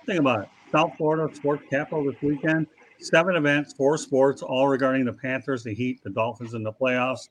think 0.06 0.20
about 0.20 0.44
it 0.44 0.50
South 0.72 0.94
Florida 0.98 1.34
sports 1.34 1.64
capital 1.70 2.06
this 2.06 2.22
weekend, 2.22 2.68
seven 3.00 3.36
events, 3.36 3.74
four 3.74 3.98
sports, 3.98 4.42
all 4.44 4.68
regarding 4.68 5.06
the 5.06 5.14
Panthers, 5.14 5.64
the 5.64 5.74
Heat, 5.74 6.04
the 6.04 6.10
Dolphins, 6.10 6.54
and 6.54 6.66
the 6.66 6.74
playoffs. 6.74 7.30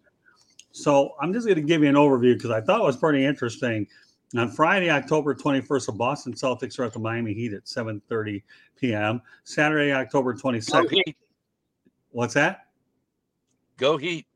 So 0.74 1.14
I'm 1.20 1.32
just 1.32 1.46
going 1.46 1.54
to 1.56 1.62
give 1.62 1.84
you 1.84 1.88
an 1.88 1.94
overview 1.94 2.34
because 2.34 2.50
I 2.50 2.60
thought 2.60 2.80
it 2.80 2.84
was 2.84 2.96
pretty 2.96 3.24
interesting. 3.24 3.86
On 4.36 4.50
Friday, 4.50 4.90
October 4.90 5.32
21st, 5.32 5.86
the 5.86 5.92
Boston 5.92 6.32
Celtics 6.32 6.80
are 6.80 6.84
at 6.84 6.92
the 6.92 6.98
Miami 6.98 7.32
Heat 7.32 7.52
at 7.52 7.64
7:30 7.64 8.42
p.m. 8.76 9.22
Saturday, 9.44 9.92
October 9.92 10.34
22nd. 10.34 11.14
What's 12.10 12.34
that? 12.34 12.66
Go 13.76 13.96
Heat. 13.96 14.26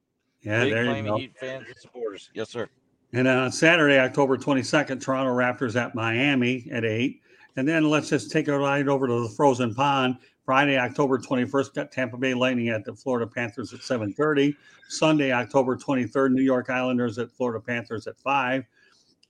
Yeah, 0.43 0.63
Big 0.63 0.75
there 0.75 0.85
Miami 0.85 1.01
you 1.01 1.05
go. 1.07 1.19
Heat 1.19 1.37
fans 1.37 1.65
and 1.67 1.77
supporters. 1.77 2.31
Yes, 2.35 2.51
sir. 2.51 2.69
And 3.13 3.27
then 3.27 3.37
on 3.37 3.51
Saturday, 3.51 3.99
October 3.99 4.39
22nd, 4.39 5.01
Toronto 5.01 5.33
Raptors 5.33 5.75
at 5.75 5.97
Miami 5.97 6.69
at 6.71 6.85
8. 6.85 7.21
And 7.57 7.67
then 7.67 7.91
let's 7.91 8.09
just 8.09 8.31
take 8.31 8.47
a 8.47 8.57
ride 8.57 8.87
over 8.87 9.09
to 9.09 9.23
the 9.25 9.31
frozen 9.31 9.75
pond. 9.75 10.19
Friday, 10.49 10.79
October 10.79 11.19
21st, 11.19 11.75
got 11.75 11.93
Tampa 11.93 12.17
Bay 12.17 12.33
Lightning 12.33 12.71
at 12.71 12.83
the 12.83 12.95
Florida 12.95 13.27
Panthers 13.27 13.75
at 13.75 13.81
7:30. 13.81 14.57
Sunday, 14.89 15.31
October 15.31 15.77
23rd, 15.77 16.33
New 16.33 16.41
York 16.41 16.71
Islanders 16.71 17.19
at 17.19 17.31
Florida 17.31 17.61
Panthers 17.61 18.07
at 18.07 18.19
5. 18.19 18.65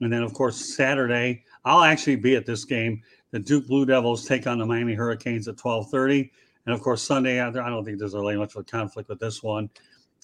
And 0.01 0.13
then, 0.13 0.23
of 0.23 0.33
course, 0.33 0.77
Saturday, 0.77 1.43
I'll 1.65 1.83
actually 1.83 2.15
be 2.15 2.37
at 2.37 2.47
this 2.47 2.65
game. 2.65 3.03
The 3.33 3.41
Duke 3.41 3.67
Blue 3.67 3.85
Devils 3.85 4.27
take 4.27 4.47
on 4.47 4.59
the 4.59 4.65
Miami 4.65 4.95
Hurricanes 4.95 5.49
at 5.49 5.57
12:30. 5.57 6.31
And 6.67 6.73
of 6.73 6.83
course, 6.83 7.03
Sunday, 7.03 7.41
I 7.41 7.51
don't 7.51 7.85
think 7.85 7.99
there's 7.99 8.15
really 8.15 8.37
much 8.37 8.55
of 8.55 8.61
a 8.61 8.63
conflict 8.63 9.09
with 9.09 9.19
this 9.19 9.43
one. 9.43 9.69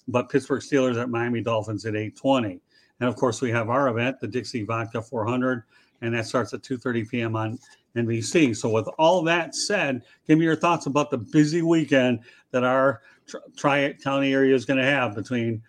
But 0.07 0.29
Pittsburgh 0.29 0.63
Steelers 0.63 0.97
at 0.97 1.11
Miami 1.11 1.41
Dolphins 1.41 1.85
at 1.87 1.97
8:20. 1.97 2.61
And 3.01 3.09
of 3.09 3.17
course, 3.17 3.41
we 3.41 3.51
have 3.51 3.69
our 3.69 3.89
event, 3.89 4.21
the 4.21 4.29
Dixie 4.29 4.63
Vodka 4.63 5.03
400, 5.03 5.65
and 6.03 6.15
that 6.15 6.27
starts 6.27 6.55
at 6.55 6.63
2:30 6.63 7.03
p.m. 7.09 7.35
on 7.35 7.59
NBC. 7.97 8.57
So, 8.57 8.69
with 8.69 8.89
all 8.99 9.23
that 9.23 9.55
said, 9.55 10.03
give 10.27 10.39
me 10.39 10.45
your 10.45 10.57
thoughts 10.57 10.87
about 10.87 11.11
the 11.11 11.19
busy 11.19 11.63
weekend 11.63 12.21
that 12.51 12.65
our 12.65 13.03
Tri 13.57 13.95
County 14.03 14.33
area 14.33 14.55
is 14.55 14.65
going 14.65 14.79
to 14.79 14.85
have 14.85 15.15
between, 15.15 15.63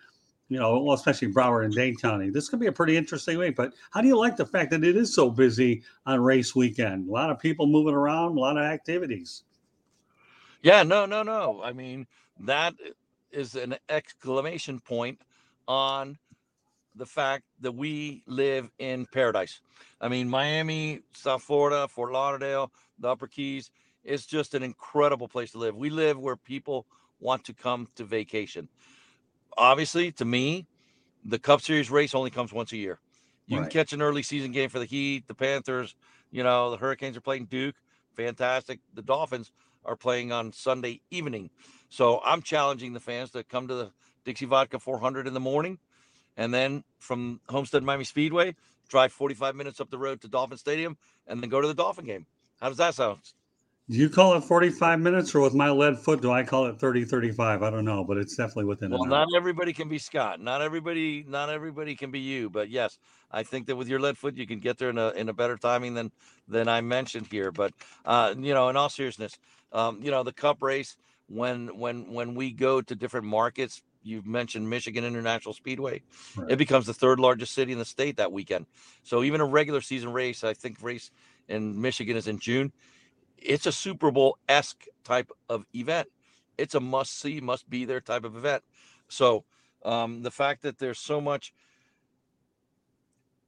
you 0.48 0.58
know, 0.58 0.78
well, 0.80 0.94
especially 0.94 1.32
Broward 1.32 1.64
and 1.64 1.74
Dade 1.74 2.00
County. 2.00 2.30
This 2.30 2.48
could 2.48 2.60
be 2.60 2.66
a 2.66 2.72
pretty 2.72 2.96
interesting 2.96 3.38
week. 3.38 3.56
But 3.56 3.72
how 3.90 4.00
do 4.00 4.08
you 4.08 4.18
like 4.18 4.36
the 4.36 4.46
fact 4.46 4.70
that 4.72 4.84
it 4.84 4.96
is 4.96 5.14
so 5.14 5.30
busy 5.30 5.82
on 6.04 6.20
race 6.20 6.54
weekend? 6.54 7.08
A 7.08 7.12
lot 7.12 7.30
of 7.30 7.38
people 7.38 7.66
moving 7.66 7.94
around, 7.94 8.36
a 8.36 8.40
lot 8.40 8.58
of 8.58 8.64
activities. 8.64 9.44
Yeah, 10.62 10.82
no, 10.82 11.06
no, 11.06 11.22
no. 11.22 11.60
I 11.62 11.72
mean, 11.72 12.06
that 12.40 12.74
is 13.30 13.54
an 13.54 13.76
exclamation 13.88 14.80
point 14.80 15.20
on 15.68 16.18
the 16.96 17.06
fact 17.06 17.44
that 17.60 17.72
we 17.72 18.22
live 18.26 18.70
in 18.78 19.06
paradise. 19.06 19.60
I 20.00 20.08
mean, 20.08 20.28
Miami, 20.28 21.00
South 21.14 21.42
Florida, 21.42 21.88
Fort 21.88 22.12
Lauderdale, 22.12 22.72
the 22.98 23.08
Upper 23.08 23.26
Keys, 23.26 23.70
it's 24.04 24.24
just 24.24 24.54
an 24.54 24.62
incredible 24.62 25.28
place 25.28 25.52
to 25.52 25.58
live. 25.58 25.76
We 25.76 25.90
live 25.90 26.18
where 26.18 26.36
people 26.36 26.86
want 27.20 27.44
to 27.44 27.52
come 27.52 27.88
to 27.96 28.04
vacation. 28.04 28.68
Obviously, 29.56 30.12
to 30.12 30.24
me, 30.24 30.66
the 31.24 31.38
Cup 31.38 31.60
Series 31.60 31.90
race 31.90 32.14
only 32.14 32.30
comes 32.30 32.52
once 32.52 32.72
a 32.72 32.76
year. 32.76 32.98
You 33.46 33.58
right. 33.58 33.64
can 33.64 33.70
catch 33.70 33.92
an 33.92 34.02
early 34.02 34.22
season 34.22 34.52
game 34.52 34.68
for 34.68 34.78
the 34.78 34.84
Heat, 34.84 35.26
the 35.26 35.34
Panthers, 35.34 35.94
you 36.30 36.42
know, 36.42 36.70
the 36.70 36.76
Hurricanes 36.76 37.16
are 37.16 37.20
playing 37.20 37.46
Duke, 37.46 37.76
fantastic. 38.14 38.80
The 38.94 39.02
Dolphins 39.02 39.52
are 39.84 39.96
playing 39.96 40.32
on 40.32 40.52
Sunday 40.52 41.00
evening. 41.10 41.50
So 41.88 42.20
I'm 42.24 42.42
challenging 42.42 42.92
the 42.92 43.00
fans 43.00 43.30
to 43.30 43.44
come 43.44 43.68
to 43.68 43.74
the 43.74 43.90
Dixie 44.24 44.46
Vodka 44.46 44.78
400 44.78 45.26
in 45.26 45.34
the 45.34 45.40
morning 45.40 45.78
and 46.36 46.52
then 46.52 46.84
from 46.98 47.40
Homestead 47.48 47.82
Miami 47.82 48.04
Speedway, 48.04 48.54
drive 48.88 49.12
45 49.12 49.54
minutes 49.54 49.80
up 49.80 49.90
the 49.90 49.98
road 49.98 50.20
to 50.22 50.28
Dolphin 50.28 50.58
Stadium, 50.58 50.96
and 51.26 51.42
then 51.42 51.50
go 51.50 51.60
to 51.60 51.68
the 51.68 51.74
Dolphin 51.74 52.04
game. 52.04 52.26
How 52.60 52.68
does 52.68 52.78
that 52.78 52.94
sound? 52.94 53.20
Do 53.88 53.96
you 53.96 54.08
call 54.08 54.34
it 54.34 54.42
45 54.42 54.98
minutes, 54.98 55.32
or 55.32 55.40
with 55.40 55.54
my 55.54 55.70
lead 55.70 55.96
foot, 55.96 56.20
do 56.20 56.32
I 56.32 56.42
call 56.42 56.66
it 56.66 56.80
30, 56.80 57.04
35? 57.04 57.62
I 57.62 57.70
don't 57.70 57.84
know, 57.84 58.02
but 58.02 58.16
it's 58.16 58.34
definitely 58.34 58.64
within. 58.64 58.90
Well, 58.90 59.04
not 59.04 59.28
everybody 59.36 59.72
can 59.72 59.88
be 59.88 59.98
Scott. 59.98 60.40
Not 60.40 60.60
everybody, 60.60 61.24
not 61.28 61.50
everybody 61.50 61.94
can 61.94 62.10
be 62.10 62.18
you. 62.18 62.50
But 62.50 62.68
yes, 62.68 62.98
I 63.30 63.44
think 63.44 63.66
that 63.66 63.76
with 63.76 63.86
your 63.86 64.00
lead 64.00 64.18
foot, 64.18 64.36
you 64.36 64.44
can 64.44 64.58
get 64.58 64.78
there 64.78 64.90
in 64.90 64.98
a 64.98 65.10
in 65.10 65.28
a 65.28 65.32
better 65.32 65.56
timing 65.56 65.94
than 65.94 66.10
than 66.48 66.66
I 66.66 66.80
mentioned 66.80 67.28
here. 67.30 67.52
But 67.52 67.74
uh, 68.04 68.34
you 68.36 68.54
know, 68.54 68.70
in 68.70 68.76
all 68.76 68.88
seriousness, 68.88 69.38
um, 69.72 70.00
you 70.02 70.10
know, 70.10 70.24
the 70.24 70.32
Cup 70.32 70.62
race 70.62 70.96
when 71.28 71.68
when 71.78 72.12
when 72.12 72.34
we 72.34 72.50
go 72.50 72.80
to 72.80 72.94
different 72.96 73.26
markets, 73.26 73.82
you've 74.06 74.26
mentioned 74.26 74.68
Michigan 74.70 75.04
International 75.04 75.52
Speedway. 75.52 76.02
Right. 76.36 76.52
It 76.52 76.56
becomes 76.56 76.86
the 76.86 76.94
third 76.94 77.20
largest 77.20 77.52
city 77.54 77.72
in 77.72 77.78
the 77.78 77.84
state 77.84 78.16
that 78.16 78.32
weekend. 78.32 78.66
So 79.02 79.22
even 79.22 79.40
a 79.40 79.44
regular 79.44 79.80
season 79.80 80.12
race, 80.12 80.44
I 80.44 80.54
think 80.54 80.78
race 80.80 81.10
in 81.48 81.80
Michigan 81.80 82.16
is 82.16 82.28
in 82.28 82.38
June. 82.38 82.72
It's 83.36 83.66
a 83.66 83.72
Super 83.72 84.10
Bowl 84.10 84.38
esque 84.48 84.84
type 85.04 85.30
of 85.48 85.66
event. 85.74 86.08
It's 86.56 86.74
a 86.74 86.80
must 86.80 87.20
see, 87.20 87.40
must 87.40 87.68
be 87.68 87.84
there 87.84 88.00
type 88.00 88.24
of 88.24 88.36
event. 88.36 88.62
So 89.08 89.44
um, 89.84 90.22
the 90.22 90.30
fact 90.30 90.62
that 90.62 90.78
there's 90.78 90.98
so 90.98 91.20
much 91.20 91.52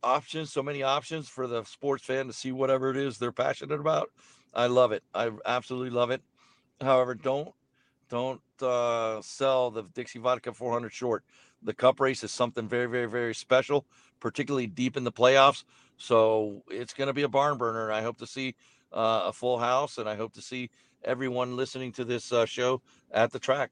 options, 0.02 0.52
so 0.52 0.62
many 0.62 0.82
options 0.82 1.28
for 1.28 1.46
the 1.46 1.64
sports 1.64 2.04
fan 2.04 2.26
to 2.26 2.32
see 2.32 2.52
whatever 2.52 2.90
it 2.90 2.96
is 2.96 3.18
they're 3.18 3.32
passionate 3.32 3.80
about, 3.80 4.10
I 4.54 4.66
love 4.66 4.92
it. 4.92 5.02
I 5.14 5.30
absolutely 5.46 5.90
love 5.90 6.10
it. 6.10 6.22
However, 6.80 7.14
don't 7.14 7.52
don't 8.08 8.40
uh, 8.62 9.20
sell 9.22 9.70
the 9.70 9.82
Dixie 9.94 10.18
Vodka 10.18 10.52
400 10.52 10.92
short. 10.92 11.24
The 11.62 11.74
Cup 11.74 12.00
race 12.00 12.22
is 12.22 12.30
something 12.30 12.68
very, 12.68 12.86
very, 12.86 13.06
very 13.06 13.34
special, 13.34 13.84
particularly 14.20 14.66
deep 14.66 14.96
in 14.96 15.04
the 15.04 15.12
playoffs. 15.12 15.64
So 15.96 16.62
it's 16.70 16.94
going 16.94 17.08
to 17.08 17.12
be 17.12 17.22
a 17.22 17.28
barn 17.28 17.58
burner. 17.58 17.90
I 17.90 18.02
hope 18.02 18.18
to 18.18 18.26
see 18.26 18.54
uh, 18.92 19.24
a 19.26 19.32
full 19.32 19.58
house, 19.58 19.98
and 19.98 20.08
I 20.08 20.14
hope 20.14 20.32
to 20.34 20.42
see 20.42 20.70
everyone 21.04 21.56
listening 21.56 21.92
to 21.92 22.04
this 22.04 22.32
uh, 22.32 22.46
show 22.46 22.80
at 23.12 23.32
the 23.32 23.38
track. 23.38 23.70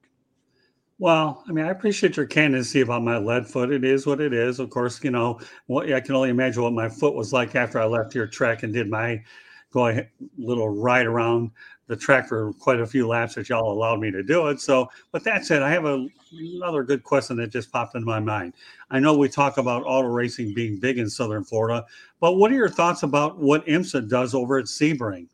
Well, 0.99 1.43
I 1.47 1.51
mean, 1.51 1.65
I 1.65 1.69
appreciate 1.69 2.17
your 2.17 2.25
candidacy 2.25 2.81
about 2.81 3.03
my 3.03 3.17
lead 3.17 3.47
foot. 3.47 3.71
It 3.71 3.83
is 3.83 4.07
what 4.07 4.19
it 4.19 4.33
is. 4.33 4.59
Of 4.59 4.71
course, 4.71 5.03
you 5.03 5.11
know, 5.11 5.39
what 5.67 5.91
I 5.93 5.99
can 5.99 6.15
only 6.15 6.29
imagine 6.29 6.63
what 6.63 6.73
my 6.73 6.89
foot 6.89 7.13
was 7.13 7.31
like 7.31 7.55
after 7.55 7.79
I 7.79 7.85
left 7.85 8.15
your 8.15 8.25
track 8.25 8.63
and 8.63 8.73
did 8.73 8.89
my 8.89 9.23
go 9.71 9.87
a 9.87 10.07
little 10.37 10.69
ride 10.69 11.05
around 11.05 11.51
the 11.87 11.95
track 11.95 12.27
for 12.27 12.53
quite 12.53 12.79
a 12.79 12.85
few 12.85 13.07
laps 13.07 13.35
that 13.35 13.49
y'all 13.49 13.71
allowed 13.71 13.99
me 13.99 14.11
to 14.11 14.21
do 14.21 14.47
it. 14.47 14.59
So, 14.59 14.89
but 15.11 15.23
that 15.23 15.45
said, 15.45 15.63
I 15.63 15.69
have 15.71 15.85
a, 15.85 16.07
another 16.31 16.83
good 16.83 17.03
question 17.03 17.37
that 17.37 17.47
just 17.47 17.71
popped 17.71 17.95
into 17.95 18.05
my 18.05 18.19
mind. 18.19 18.53
I 18.91 18.99
know 18.99 19.17
we 19.17 19.29
talk 19.29 19.57
about 19.57 19.83
auto 19.85 20.09
racing 20.09 20.53
being 20.53 20.79
big 20.79 20.97
in 20.97 21.09
Southern 21.09 21.43
Florida, 21.43 21.85
but 22.19 22.33
what 22.33 22.51
are 22.51 22.55
your 22.55 22.69
thoughts 22.69 23.03
about 23.03 23.37
what 23.37 23.65
IMSA 23.65 24.09
does 24.09 24.35
over 24.35 24.57
at 24.57 24.65
Sebring? 24.65 25.27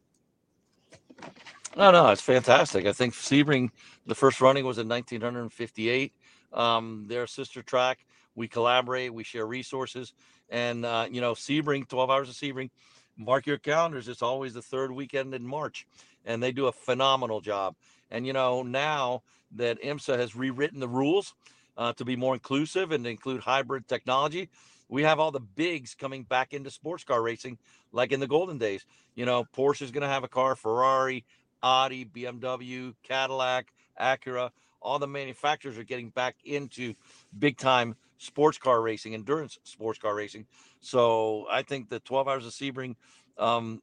No, 1.75 1.89
no, 1.89 2.09
it's 2.09 2.21
fantastic. 2.21 2.85
I 2.85 2.93
think 2.93 3.15
Sebring, 3.15 3.69
the 4.05 4.15
first 4.15 4.41
running 4.41 4.65
was 4.65 4.77
in 4.77 4.87
1958. 4.87 6.13
Um, 6.53 7.05
their 7.07 7.25
sister 7.25 7.63
track. 7.63 8.05
We 8.35 8.47
collaborate, 8.47 9.13
we 9.13 9.23
share 9.23 9.45
resources, 9.45 10.13
and 10.49 10.85
uh, 10.85 11.07
you 11.09 11.21
know, 11.21 11.33
Sebring, 11.33 11.87
12 11.87 12.09
hours 12.09 12.29
of 12.29 12.35
Sebring. 12.35 12.69
Mark 13.17 13.45
your 13.45 13.57
calendars. 13.57 14.07
It's 14.07 14.21
always 14.21 14.53
the 14.53 14.61
third 14.61 14.91
weekend 14.91 15.33
in 15.33 15.45
March 15.45 15.85
and 16.25 16.41
they 16.41 16.51
do 16.51 16.67
a 16.67 16.71
phenomenal 16.71 17.41
job. 17.41 17.75
And 18.11 18.25
you 18.25 18.33
know, 18.33 18.63
now 18.63 19.23
that 19.55 19.81
IMSA 19.81 20.17
has 20.17 20.35
rewritten 20.35 20.79
the 20.79 20.87
rules 20.87 21.33
uh, 21.77 21.93
to 21.93 22.05
be 22.05 22.15
more 22.15 22.33
inclusive 22.33 22.91
and 22.91 23.05
include 23.05 23.41
hybrid 23.41 23.87
technology, 23.87 24.49
we 24.89 25.03
have 25.03 25.19
all 25.19 25.31
the 25.31 25.39
bigs 25.39 25.95
coming 25.95 26.23
back 26.23 26.53
into 26.53 26.69
sports 26.69 27.03
car 27.03 27.21
racing, 27.21 27.57
like 27.91 28.11
in 28.11 28.19
the 28.19 28.27
golden 28.27 28.57
days. 28.57 28.85
You 29.15 29.25
know, 29.25 29.45
Porsche 29.55 29.81
is 29.81 29.91
going 29.91 30.03
to 30.03 30.07
have 30.07 30.23
a 30.23 30.27
car, 30.27 30.55
Ferrari, 30.55 31.25
Audi, 31.61 32.05
BMW, 32.05 32.93
Cadillac, 33.03 33.73
Acura. 33.99 34.51
All 34.81 34.99
the 34.99 35.07
manufacturers 35.07 35.77
are 35.77 35.83
getting 35.83 36.09
back 36.09 36.35
into 36.43 36.93
big 37.37 37.57
time 37.57 37.95
sports 38.23 38.57
car 38.57 38.81
racing, 38.81 39.13
endurance 39.13 39.59
sports 39.63 39.99
car 39.99 40.15
racing. 40.15 40.45
So 40.79 41.45
I 41.51 41.61
think 41.61 41.89
the 41.89 41.99
12 41.99 42.27
hours 42.27 42.45
of 42.45 42.51
Sebring 42.51 42.95
um, 43.37 43.81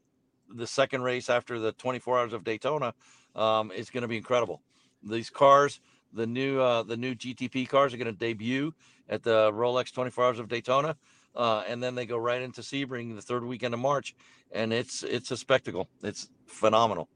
the 0.55 0.66
second 0.66 1.03
race 1.03 1.31
after 1.31 1.59
the 1.59 1.72
24 1.72 2.18
hours 2.18 2.33
of 2.33 2.44
Daytona 2.44 2.94
um, 3.35 3.70
is 3.72 3.90
going 3.90 4.03
to 4.03 4.09
be 4.09 4.16
incredible. 4.16 4.61
These 5.03 5.31
cars, 5.31 5.81
the 6.12 6.26
new 6.26 6.61
uh, 6.61 6.83
the 6.83 6.96
new 6.96 7.14
GTP 7.14 7.68
cars, 7.68 7.94
are 7.94 7.96
going 7.96 8.07
to 8.07 8.18
debut 8.18 8.74
at 9.09 9.22
the 9.22 9.50
Rolex 9.53 9.92
24 9.92 10.24
Hours 10.24 10.38
of 10.38 10.48
Daytona, 10.48 10.96
uh, 11.35 11.64
and 11.66 11.83
then 11.83 11.94
they 11.94 12.07
go 12.07 12.18
right 12.18 12.42
into 12.42 12.61
Sebring 12.61 13.14
the 13.14 13.22
third 13.22 13.44
weekend 13.44 13.72
of 13.74 13.81
March, 13.81 14.14
and 14.53 14.72
it's 14.72 15.03
it's 15.03 15.31
a 15.31 15.37
spectacle. 15.37 15.88
It's 16.03 16.29
phenomenal. 16.46 17.09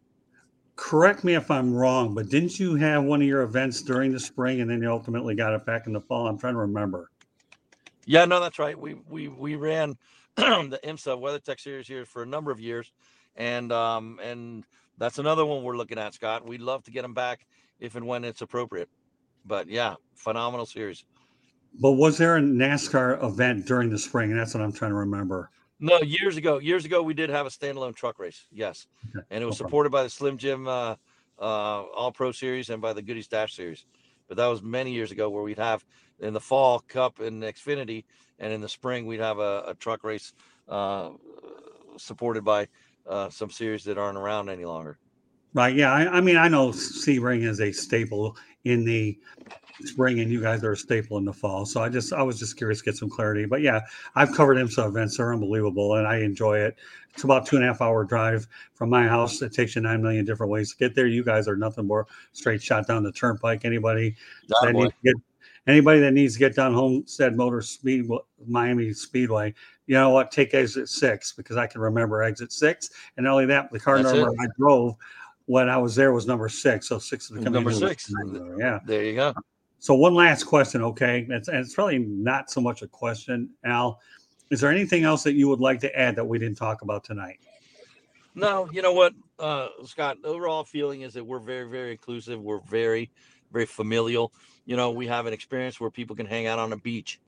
Correct 0.76 1.22
me 1.22 1.34
if 1.34 1.50
I'm 1.50 1.72
wrong, 1.72 2.14
but 2.14 2.28
didn't 2.28 2.58
you 2.58 2.74
have 2.76 3.04
one 3.04 3.22
of 3.22 3.28
your 3.28 3.42
events 3.42 3.82
during 3.82 4.12
the 4.12 4.18
spring, 4.18 4.60
and 4.60 4.68
then 4.68 4.82
you 4.82 4.90
ultimately 4.90 5.34
got 5.34 5.54
it 5.54 5.64
back 5.66 5.86
in 5.86 5.92
the 5.92 6.00
fall? 6.00 6.26
I'm 6.26 6.38
trying 6.38 6.54
to 6.54 6.60
remember. 6.60 7.10
Yeah, 8.06 8.24
no, 8.24 8.40
that's 8.40 8.58
right. 8.58 8.78
We 8.78 8.94
we 9.08 9.28
we 9.28 9.56
ran 9.56 9.96
the 10.36 10.80
IMSA 10.84 11.18
WeatherTech 11.20 11.60
Series 11.60 11.86
here 11.86 12.04
for 12.04 12.22
a 12.22 12.26
number 12.26 12.50
of 12.50 12.60
years, 12.60 12.92
and 13.36 13.72
um, 13.72 14.18
and 14.22 14.64
that's 14.98 15.18
another 15.18 15.44
one 15.44 15.62
we're 15.62 15.76
looking 15.76 15.98
at, 15.98 16.14
Scott. 16.14 16.46
We'd 16.46 16.60
love 16.60 16.84
to 16.84 16.90
get 16.90 17.02
them 17.02 17.14
back 17.14 17.46
if 17.80 17.96
and 17.96 18.06
when 18.06 18.24
it's 18.24 18.42
appropriate. 18.42 18.88
But 19.44 19.68
yeah, 19.68 19.94
phenomenal 20.14 20.66
series. 20.66 21.04
But 21.80 21.92
was 21.92 22.18
there 22.18 22.36
a 22.36 22.40
NASCAR 22.40 23.22
event 23.22 23.66
during 23.66 23.90
the 23.90 23.98
spring? 23.98 24.34
That's 24.34 24.54
what 24.54 24.62
I'm 24.62 24.72
trying 24.72 24.92
to 24.92 24.96
remember. 24.96 25.50
No, 25.80 26.00
years 26.00 26.36
ago. 26.36 26.58
Years 26.58 26.84
ago, 26.84 27.02
we 27.02 27.14
did 27.14 27.30
have 27.30 27.46
a 27.46 27.50
standalone 27.50 27.94
truck 27.94 28.18
race. 28.18 28.46
Yes, 28.52 28.86
okay. 29.14 29.24
and 29.30 29.42
it 29.42 29.46
was 29.46 29.56
supported 29.56 29.90
by 29.90 30.02
the 30.04 30.10
Slim 30.10 30.38
Jim 30.38 30.68
uh, 30.68 30.94
uh, 31.38 31.82
All 31.96 32.12
Pro 32.12 32.32
Series 32.32 32.70
and 32.70 32.80
by 32.80 32.92
the 32.92 33.02
Goody's 33.02 33.28
Dash 33.28 33.54
Series. 33.54 33.84
But 34.28 34.36
that 34.36 34.46
was 34.46 34.62
many 34.62 34.92
years 34.92 35.10
ago, 35.10 35.28
where 35.28 35.42
we'd 35.42 35.58
have 35.58 35.84
in 36.20 36.32
the 36.32 36.40
fall 36.40 36.80
Cup 36.80 37.20
and 37.20 37.42
Xfinity, 37.42 38.04
and 38.38 38.52
in 38.52 38.60
the 38.60 38.68
spring 38.68 39.06
we'd 39.06 39.20
have 39.20 39.38
a, 39.38 39.64
a 39.68 39.74
truck 39.74 40.04
race 40.04 40.32
uh, 40.68 41.10
supported 41.96 42.44
by 42.44 42.68
uh, 43.08 43.28
some 43.30 43.50
series 43.50 43.84
that 43.84 43.98
aren't 43.98 44.18
around 44.18 44.48
any 44.48 44.64
longer. 44.64 44.98
Right. 45.54 45.74
Yeah. 45.74 45.92
I, 45.92 46.16
I 46.16 46.20
mean, 46.20 46.36
I 46.36 46.48
know 46.48 46.70
Sebring 46.70 47.46
is 47.46 47.60
a 47.60 47.70
staple 47.70 48.36
in 48.64 48.84
the 48.84 49.16
spring, 49.84 50.18
and 50.18 50.30
you 50.30 50.40
guys 50.40 50.64
are 50.64 50.72
a 50.72 50.76
staple 50.76 51.16
in 51.18 51.24
the 51.24 51.32
fall. 51.32 51.64
So 51.64 51.80
I 51.80 51.88
just, 51.88 52.12
I 52.12 52.22
was 52.22 52.40
just 52.40 52.56
curious 52.56 52.80
to 52.80 52.84
get 52.86 52.96
some 52.96 53.08
clarity. 53.08 53.44
But 53.44 53.60
yeah, 53.60 53.82
I've 54.16 54.32
covered 54.32 54.56
IMSA 54.56 54.88
events; 54.88 55.16
they're 55.16 55.32
unbelievable, 55.32 55.94
and 55.94 56.08
I 56.08 56.18
enjoy 56.18 56.58
it. 56.58 56.76
It's 57.12 57.22
about 57.22 57.46
two 57.46 57.54
and 57.54 57.64
a 57.64 57.68
half 57.68 57.80
hour 57.80 58.02
drive 58.02 58.48
from 58.74 58.90
my 58.90 59.06
house. 59.06 59.40
It 59.42 59.52
takes 59.52 59.76
you 59.76 59.82
nine 59.82 60.02
million 60.02 60.24
different 60.24 60.50
ways 60.50 60.72
to 60.72 60.76
get 60.76 60.96
there. 60.96 61.06
You 61.06 61.22
guys 61.22 61.46
are 61.46 61.56
nothing 61.56 61.86
more 61.86 62.08
straight 62.32 62.60
shot 62.60 62.88
down 62.88 63.04
the 63.04 63.12
turnpike. 63.12 63.64
Anybody 63.64 64.16
that 64.60 64.72
needs 64.72 64.92
to 64.92 65.12
get 65.12 65.14
anybody 65.66 66.00
that 66.00 66.12
needs 66.12 66.34
to 66.34 66.38
get 66.38 66.54
down 66.54 66.74
Homestead 66.74 67.36
Motor 67.36 67.62
Speed 67.62 68.08
Miami 68.46 68.92
Speedway, 68.92 69.54
you 69.86 69.94
know 69.94 70.10
what? 70.10 70.30
Take 70.30 70.54
exit 70.54 70.88
six 70.88 71.32
because 71.32 71.56
I 71.56 71.66
can 71.66 71.80
remember 71.80 72.22
exit 72.22 72.52
six. 72.52 72.90
And 73.16 73.24
not 73.24 73.32
only 73.32 73.46
that, 73.46 73.70
the 73.70 73.80
car 73.80 74.02
That's 74.02 74.14
number 74.14 74.30
it. 74.30 74.38
I 74.40 74.46
drove 74.58 74.96
when 75.46 75.68
I 75.68 75.76
was 75.76 75.94
there 75.94 76.12
was 76.12 76.26
number 76.26 76.48
six. 76.48 76.88
So 76.88 76.98
six 76.98 77.30
of 77.30 77.36
the 77.36 77.50
Number 77.50 77.72
six. 77.72 78.12
Yeah. 78.58 78.80
There 78.86 79.04
you 79.04 79.14
go. 79.14 79.34
So 79.78 79.92
one 79.92 80.14
last 80.14 80.44
question, 80.44 80.80
okay? 80.82 81.26
It's, 81.28 81.48
and 81.48 81.58
it's 81.58 81.76
really 81.76 81.98
not 81.98 82.50
so 82.50 82.62
much 82.62 82.80
a 82.80 82.88
question, 82.88 83.50
Al. 83.64 84.00
Is 84.50 84.60
there 84.60 84.70
anything 84.70 85.04
else 85.04 85.22
that 85.24 85.34
you 85.34 85.48
would 85.48 85.60
like 85.60 85.80
to 85.80 85.98
add 85.98 86.16
that 86.16 86.24
we 86.24 86.38
didn't 86.38 86.56
talk 86.56 86.80
about 86.80 87.04
tonight? 87.04 87.38
No, 88.34 88.68
you 88.72 88.80
know 88.80 88.92
what, 88.92 89.12
uh, 89.38 89.68
Scott. 89.84 90.22
The 90.22 90.28
overall 90.28 90.64
feeling 90.64 91.02
is 91.02 91.12
that 91.14 91.24
we're 91.24 91.38
very, 91.38 91.68
very 91.68 91.92
inclusive. 91.92 92.40
We're 92.40 92.60
very, 92.60 93.10
very 93.54 93.66
familial. 93.66 94.32
You 94.66 94.76
know, 94.76 94.90
we 94.90 95.06
have 95.06 95.24
an 95.26 95.32
experience 95.32 95.80
where 95.80 95.90
people 95.90 96.14
can 96.14 96.26
hang 96.26 96.46
out 96.46 96.58
on 96.58 96.72
a 96.72 96.76
beach 96.76 97.20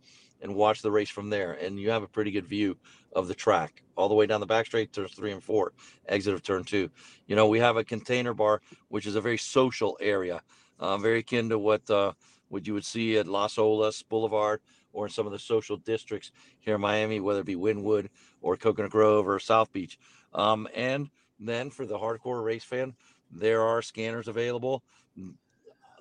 and 0.43 0.55
watch 0.55 0.83
the 0.83 0.91
race 0.91 1.09
from 1.09 1.31
there, 1.31 1.53
and 1.53 1.81
you 1.81 1.89
have 1.91 2.03
a 2.03 2.09
pretty 2.09 2.31
good 2.31 2.47
view 2.47 2.77
of 3.15 3.29
the 3.29 3.35
track 3.35 3.83
all 3.97 4.09
the 4.09 4.15
way 4.15 4.27
down 4.27 4.41
the 4.41 4.47
back 4.47 4.67
straight, 4.67 4.93
turns 4.93 5.13
three 5.13 5.33
and 5.33 5.43
four, 5.43 5.73
exit 6.09 6.35
of 6.35 6.43
turn 6.43 6.65
two. 6.65 6.91
You 7.27 7.37
know, 7.37 7.49
we 7.49 7.59
have 7.61 7.79
a 7.79 7.85
container 7.85 8.35
bar, 8.35 8.61
which 8.89 9.07
is 9.07 9.17
a 9.17 9.21
very 9.21 9.39
social 9.39 9.97
area, 10.01 10.43
uh, 10.79 10.99
very 10.99 11.21
akin 11.21 11.49
to 11.49 11.59
what 11.59 11.89
uh, 11.89 12.13
what 12.49 12.67
you 12.67 12.75
would 12.75 12.85
see 12.85 13.17
at 13.17 13.27
Las 13.27 13.57
Olas 13.57 14.05
Boulevard 14.07 14.61
or 14.93 15.07
in 15.07 15.13
some 15.13 15.27
of 15.27 15.33
the 15.33 15.39
social 15.39 15.77
districts 15.77 16.33
here 16.61 16.75
in 16.75 16.81
Miami, 16.81 17.21
whether 17.21 17.41
it 17.41 17.47
be 17.47 17.57
Wynwood 17.57 18.09
or 18.41 18.57
Coconut 18.57 18.91
Grove 18.91 19.29
or 19.29 19.39
South 19.39 19.73
Beach. 19.73 19.99
Um, 20.33 20.69
and 20.75 21.11
then 21.39 21.71
for 21.71 21.87
the 21.87 21.99
hardcore 21.99 22.45
race 22.45 22.65
fan, 22.65 22.95
there 23.31 23.63
are 23.63 23.83
scanners 23.83 24.29
available. 24.29 24.83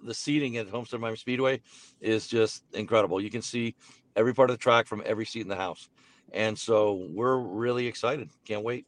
The 0.06 0.14
seating 0.14 0.58
at 0.58 0.70
Homestead 0.70 1.00
Miami 1.00 1.18
Speedway 1.18 1.62
is 2.00 2.28
just 2.28 2.64
incredible. 2.74 3.20
You 3.20 3.30
can 3.30 3.42
see 3.42 3.76
every 4.16 4.34
part 4.34 4.50
of 4.50 4.56
the 4.56 4.62
track 4.62 4.88
from 4.88 5.02
every 5.06 5.26
seat 5.26 5.42
in 5.42 5.48
the 5.48 5.56
house. 5.56 5.90
And 6.34 6.58
so 6.58 7.08
we're 7.12 7.38
really 7.38 7.88
excited. 7.88 8.30
Can't 8.46 8.64
wait. 8.64 8.86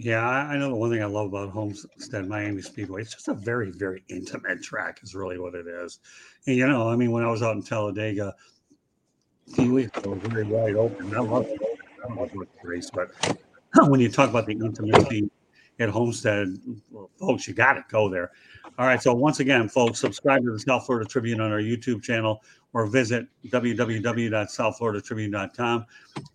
Yeah, 0.00 0.24
I 0.24 0.56
know 0.56 0.68
the 0.68 0.76
one 0.76 0.90
thing 0.90 1.02
I 1.02 1.06
love 1.06 1.26
about 1.26 1.50
Homestead 1.50 2.28
Miami 2.28 2.62
Speedway. 2.62 3.02
It's 3.02 3.12
just 3.14 3.26
a 3.26 3.34
very, 3.34 3.72
very 3.72 4.04
intimate 4.08 4.62
track, 4.62 5.00
is 5.02 5.12
really 5.12 5.40
what 5.40 5.56
it 5.56 5.66
is. 5.66 5.98
And 6.46 6.56
you 6.56 6.68
know, 6.68 6.88
I 6.88 6.94
mean, 6.94 7.10
when 7.10 7.24
I 7.24 7.30
was 7.30 7.42
out 7.42 7.56
in 7.56 7.62
Talladega 7.62 8.32
a 9.48 9.54
few 9.54 9.74
weeks 9.74 9.98
ago, 9.98 10.12
it 10.12 10.22
was 10.22 10.32
very 10.32 10.44
wide 10.44 10.76
open. 10.76 11.12
I 11.16 11.18
love 11.18 11.46
it. 11.46 11.60
I 12.08 12.14
love 12.14 12.30
the 12.30 12.46
race, 12.62 12.90
but 12.94 13.10
when 13.88 13.98
you 13.98 14.08
talk 14.08 14.30
about 14.30 14.46
the 14.46 14.52
intimacy 14.52 15.28
at 15.80 15.88
Homestead, 15.88 16.56
well, 16.92 17.10
folks, 17.18 17.48
you 17.48 17.54
got 17.54 17.72
to 17.74 17.84
go 17.88 18.08
there. 18.08 18.30
All 18.78 18.86
right. 18.86 19.02
So 19.02 19.12
once 19.12 19.40
again, 19.40 19.68
folks, 19.68 19.98
subscribe 19.98 20.44
to 20.44 20.52
the 20.52 20.60
South 20.60 20.86
Florida 20.86 21.08
Tribune 21.08 21.40
on 21.40 21.50
our 21.50 21.58
YouTube 21.58 22.00
channel 22.00 22.44
or 22.72 22.86
visit 22.86 23.26
www.southfloridatribune.com. 23.48 25.86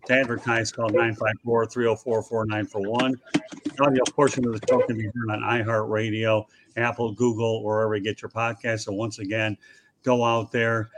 To 0.08 0.14
advertise, 0.14 0.74
call 0.74 0.90
954-304-4941. 0.90 3.16
The 3.64 3.84
audio 3.84 4.04
portion 4.12 4.46
of 4.46 4.60
the 4.60 4.68
show 4.68 4.82
can 4.82 4.98
be 4.98 5.06
heard 5.06 5.30
on 5.32 5.40
iHeartRadio, 5.40 6.44
Apple, 6.76 7.14
Google, 7.14 7.64
wherever 7.64 7.96
you 7.96 8.04
get 8.04 8.22
your 8.22 8.30
podcast. 8.30 8.82
So 8.82 8.92
once 8.92 9.20
again, 9.20 9.58
go 10.04 10.26
out 10.26 10.52
there 10.52 10.90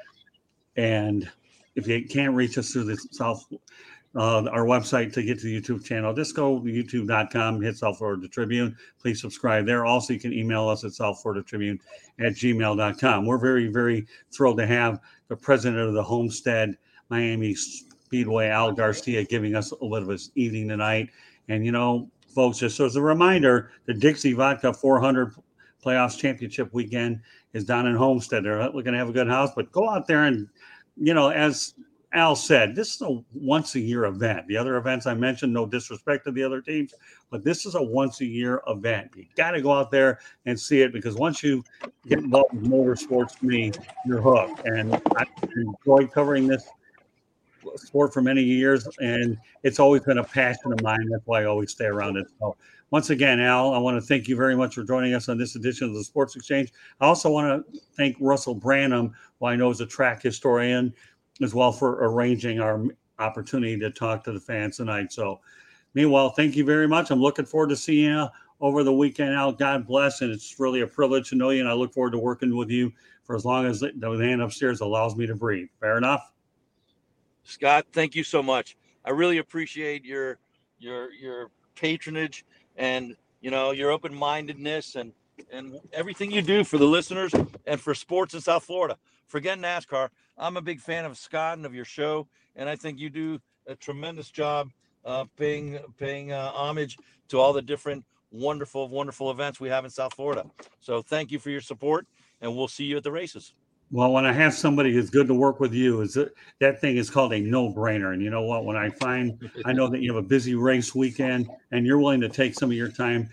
and 0.77 1.29
if 1.75 1.87
you 1.87 2.07
can't 2.07 2.33
reach 2.33 2.57
us 2.57 2.71
through 2.71 2.85
the 2.85 2.97
South 3.11 3.45
uh, 4.15 4.47
our 4.51 4.65
website 4.65 5.11
to 5.13 5.23
get 5.23 5.39
to 5.39 5.45
the 5.45 5.61
YouTube 5.61 5.83
channel. 5.83 6.13
Just 6.13 6.35
go 6.35 6.59
to 6.59 6.65
youtube.com, 6.65 7.61
hit 7.61 7.77
South 7.77 7.97
Florida 7.97 8.27
Tribune. 8.27 8.75
Please 8.99 9.19
subscribe 9.19 9.65
there. 9.65 9.85
Also, 9.85 10.13
you 10.13 10.19
can 10.19 10.33
email 10.33 10.69
us 10.69 10.83
at 10.83 10.93
South 10.93 11.21
Florida 11.21 11.43
Tribune 11.43 11.79
at 12.19 12.33
gmail.com. 12.33 13.25
We're 13.25 13.37
very, 13.37 13.67
very 13.67 14.07
thrilled 14.31 14.57
to 14.57 14.67
have 14.67 14.99
the 15.27 15.35
president 15.35 15.81
of 15.81 15.93
the 15.93 16.03
Homestead 16.03 16.77
Miami 17.09 17.55
Speedway, 17.55 18.47
Al 18.47 18.71
Garcia, 18.71 19.25
giving 19.25 19.55
us 19.55 19.71
a 19.71 19.75
little 19.75 19.91
bit 19.91 20.03
of 20.03 20.09
his 20.09 20.31
evening 20.35 20.69
tonight. 20.69 21.09
And, 21.49 21.65
you 21.65 21.71
know, 21.71 22.09
folks, 22.33 22.57
just 22.57 22.79
as 22.79 22.95
a 22.95 23.01
reminder, 23.01 23.71
the 23.85 23.93
Dixie 23.93 24.33
Vodka 24.33 24.73
400 24.73 25.35
Playoffs 25.83 26.17
Championship 26.17 26.73
weekend 26.73 27.19
is 27.53 27.65
down 27.65 27.85
in 27.85 27.95
Homestead. 27.95 28.45
They're 28.45 28.69
looking 28.69 28.93
to 28.93 28.97
have 28.97 29.09
a 29.09 29.13
good 29.13 29.27
house, 29.27 29.51
but 29.55 29.71
go 29.71 29.89
out 29.89 30.07
there 30.07 30.23
and, 30.23 30.47
you 30.97 31.13
know, 31.13 31.29
as 31.29 31.73
Al 32.15 32.33
said, 32.35 32.75
this 32.75 32.95
is 32.95 33.01
a 33.01 33.19
once 33.33 33.75
a 33.75 33.79
year 33.79 34.05
event. 34.05 34.47
The 34.47 34.55
other 34.55 34.77
events 34.77 35.05
I 35.05 35.13
mentioned, 35.13 35.53
no 35.53 35.65
disrespect 35.65 36.23
to 36.25 36.31
the 36.31 36.43
other 36.43 36.61
teams, 36.61 36.93
but 37.29 37.43
this 37.43 37.65
is 37.65 37.75
a 37.75 37.83
once 37.83 38.21
a 38.21 38.25
year 38.25 38.61
event. 38.67 39.11
You 39.15 39.25
got 39.35 39.51
to 39.51 39.61
go 39.61 39.73
out 39.73 39.91
there 39.91 40.19
and 40.45 40.57
see 40.57 40.81
it 40.81 40.93
because 40.93 41.15
once 41.15 41.43
you 41.43 41.61
get 42.07 42.19
involved 42.19 42.53
with 42.53 42.63
motorsports, 42.63 43.37
to 43.39 43.45
me, 43.45 43.73
you're 44.05 44.21
hooked. 44.21 44.65
And 44.65 44.95
I 45.17 45.25
enjoyed 45.57 46.13
covering 46.13 46.47
this 46.47 46.65
sport 47.75 48.13
for 48.13 48.21
many 48.21 48.41
years, 48.41 48.87
and 48.99 49.37
it's 49.63 49.79
always 49.79 50.03
been 50.03 50.19
a 50.19 50.23
passion 50.23 50.71
of 50.71 50.81
mine. 50.81 51.09
That's 51.09 51.25
why 51.25 51.41
I 51.41 51.45
always 51.45 51.71
stay 51.71 51.85
around 51.85 52.15
it. 52.15 52.27
So, 52.39 52.55
once 52.91 53.09
again, 53.09 53.41
Al, 53.41 53.73
I 53.73 53.77
want 53.77 53.97
to 53.97 54.01
thank 54.01 54.29
you 54.29 54.37
very 54.37 54.55
much 54.55 54.75
for 54.75 54.83
joining 54.83 55.15
us 55.15 55.27
on 55.27 55.37
this 55.37 55.55
edition 55.55 55.89
of 55.89 55.95
the 55.95 56.03
Sports 56.03 56.35
Exchange. 56.37 56.71
I 57.01 57.07
also 57.07 57.29
want 57.29 57.65
to 57.71 57.79
thank 57.97 58.15
Russell 58.21 58.55
Branham, 58.55 59.13
who 59.39 59.47
I 59.47 59.55
know 59.57 59.69
is 59.69 59.81
a 59.81 59.85
track 59.85 60.21
historian 60.21 60.93
as 61.41 61.53
well 61.53 61.71
for 61.71 62.05
arranging 62.05 62.59
our 62.59 62.83
opportunity 63.19 63.77
to 63.79 63.91
talk 63.91 64.23
to 64.23 64.31
the 64.31 64.39
fans 64.39 64.77
tonight. 64.77 65.11
So, 65.11 65.39
meanwhile, 65.93 66.29
thank 66.29 66.55
you 66.55 66.65
very 66.65 66.87
much. 66.87 67.11
I'm 67.11 67.21
looking 67.21 67.45
forward 67.45 67.69
to 67.69 67.75
seeing 67.75 68.11
you 68.11 68.27
over 68.61 68.83
the 68.83 68.93
weekend 68.93 69.35
out. 69.35 69.59
God 69.59 69.85
bless. 69.85 70.21
And 70.21 70.31
it's 70.31 70.59
really 70.59 70.81
a 70.81 70.87
privilege 70.87 71.29
to 71.29 71.35
know 71.35 71.49
you. 71.49 71.59
And 71.59 71.69
I 71.69 71.73
look 71.73 71.93
forward 71.93 72.11
to 72.11 72.19
working 72.19 72.55
with 72.55 72.69
you 72.69 72.91
for 73.23 73.35
as 73.35 73.43
long 73.43 73.65
as 73.65 73.79
the 73.79 73.91
man 73.95 74.41
upstairs 74.41 74.81
allows 74.81 75.15
me 75.15 75.25
to 75.27 75.35
breathe. 75.35 75.67
Fair 75.79 75.97
enough? 75.97 76.31
Scott, 77.43 77.85
thank 77.91 78.15
you 78.15 78.23
so 78.23 78.41
much. 78.41 78.77
I 79.03 79.11
really 79.11 79.37
appreciate 79.37 80.03
your 80.03 80.39
your 80.79 81.11
your 81.11 81.51
patronage 81.75 82.45
and 82.75 83.15
you 83.41 83.51
know 83.51 83.71
your 83.71 83.91
open-mindedness 83.91 84.95
and 84.95 85.11
and 85.51 85.79
everything 85.93 86.31
you 86.31 86.41
do 86.41 86.63
for 86.63 86.77
the 86.77 86.85
listeners 86.85 87.33
and 87.65 87.79
for 87.79 87.93
sports 87.93 88.33
in 88.33 88.41
South 88.41 88.63
Florida. 88.63 88.97
Forget 89.27 89.57
NASCAR. 89.57 90.09
I'm 90.37 90.57
a 90.57 90.61
big 90.61 90.79
fan 90.79 91.05
of 91.05 91.17
Scott 91.17 91.57
and 91.57 91.65
of 91.65 91.73
your 91.73 91.85
show, 91.85 92.27
and 92.55 92.69
I 92.69 92.75
think 92.75 92.99
you 92.99 93.09
do 93.09 93.39
a 93.67 93.75
tremendous 93.75 94.29
job 94.29 94.71
uh, 95.05 95.25
paying 95.37 95.79
paying 95.97 96.31
uh, 96.31 96.51
homage 96.51 96.97
to 97.29 97.39
all 97.39 97.53
the 97.53 97.61
different 97.61 98.03
wonderful, 98.31 98.89
wonderful 98.89 99.31
events 99.31 99.59
we 99.59 99.69
have 99.69 99.85
in 99.85 99.91
South 99.91 100.13
Florida. 100.13 100.45
So 100.81 101.01
thank 101.01 101.31
you 101.31 101.39
for 101.39 101.49
your 101.49 101.61
support, 101.61 102.05
and 102.41 102.55
we'll 102.55 102.67
see 102.67 102.83
you 102.83 102.97
at 102.97 103.03
the 103.03 103.11
races. 103.11 103.53
Well, 103.91 104.11
when 104.11 104.25
I 104.25 104.33
have 104.33 104.53
somebody 104.53 104.91
who's 104.91 105.11
good 105.11 105.27
to 105.27 105.33
work 105.35 105.59
with 105.59 105.71
you, 105.71 106.01
is 106.01 106.15
that, 106.15 106.33
that 106.59 106.81
thing 106.81 106.97
is 106.97 107.09
called 107.09 107.33
a 107.33 107.39
no-brainer. 107.39 108.13
And 108.13 108.21
you 108.21 108.31
know 108.31 108.41
what? 108.41 108.65
When 108.65 108.75
I 108.75 108.89
find, 108.89 109.49
I 109.63 109.73
know 109.73 109.87
that 109.87 110.01
you 110.01 110.13
have 110.13 110.23
a 110.23 110.27
busy 110.27 110.55
race 110.55 110.95
weekend, 110.95 111.47
and 111.71 111.85
you're 111.85 111.99
willing 111.99 112.19
to 112.21 112.29
take 112.29 112.55
some 112.55 112.71
of 112.71 112.75
your 112.75 112.89
time 112.89 113.29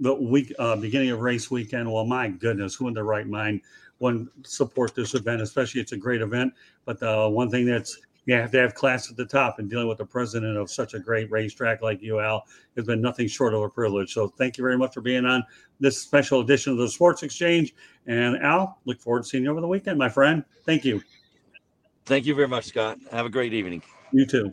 the 0.00 0.14
week 0.14 0.52
uh, 0.58 0.76
beginning 0.76 1.10
of 1.10 1.20
race 1.20 1.50
weekend. 1.50 1.90
Well, 1.90 2.04
my 2.04 2.28
goodness, 2.28 2.74
who 2.74 2.88
in 2.88 2.94
their 2.94 3.04
right 3.04 3.26
mind 3.26 3.60
one 3.98 4.30
support 4.42 4.94
this 4.94 5.14
event, 5.14 5.42
especially 5.42 5.80
it's 5.80 5.92
a 5.92 5.96
great 5.96 6.22
event. 6.22 6.54
But 6.86 6.98
the 6.98 7.28
one 7.28 7.50
thing 7.50 7.66
that's 7.66 8.00
you 8.26 8.34
have 8.34 8.50
to 8.52 8.58
have 8.58 8.74
class 8.74 9.10
at 9.10 9.16
the 9.16 9.24
top 9.24 9.58
and 9.58 9.68
dealing 9.68 9.88
with 9.88 9.98
the 9.98 10.04
president 10.04 10.56
of 10.56 10.70
such 10.70 10.94
a 10.94 10.98
great 10.98 11.30
racetrack 11.30 11.82
like 11.82 12.02
you, 12.02 12.20
Al, 12.20 12.46
has 12.76 12.84
been 12.84 13.00
nothing 13.00 13.26
short 13.26 13.54
of 13.54 13.62
a 13.62 13.68
privilege. 13.68 14.12
So 14.12 14.28
thank 14.28 14.58
you 14.58 14.62
very 14.62 14.76
much 14.76 14.94
for 14.94 15.00
being 15.00 15.24
on 15.24 15.42
this 15.80 15.98
special 15.98 16.40
edition 16.40 16.72
of 16.72 16.78
the 16.78 16.88
Sports 16.88 17.22
Exchange. 17.22 17.74
And 18.06 18.36
Al, 18.42 18.78
look 18.84 19.00
forward 19.00 19.22
to 19.22 19.28
seeing 19.28 19.44
you 19.44 19.50
over 19.50 19.60
the 19.60 19.68
weekend, 19.68 19.98
my 19.98 20.08
friend. 20.08 20.44
Thank 20.64 20.84
you. 20.84 21.02
Thank 22.04 22.26
you 22.26 22.34
very 22.34 22.48
much, 22.48 22.66
Scott. 22.66 22.98
Have 23.10 23.26
a 23.26 23.30
great 23.30 23.52
evening. 23.52 23.82
You 24.12 24.26
too. 24.26 24.52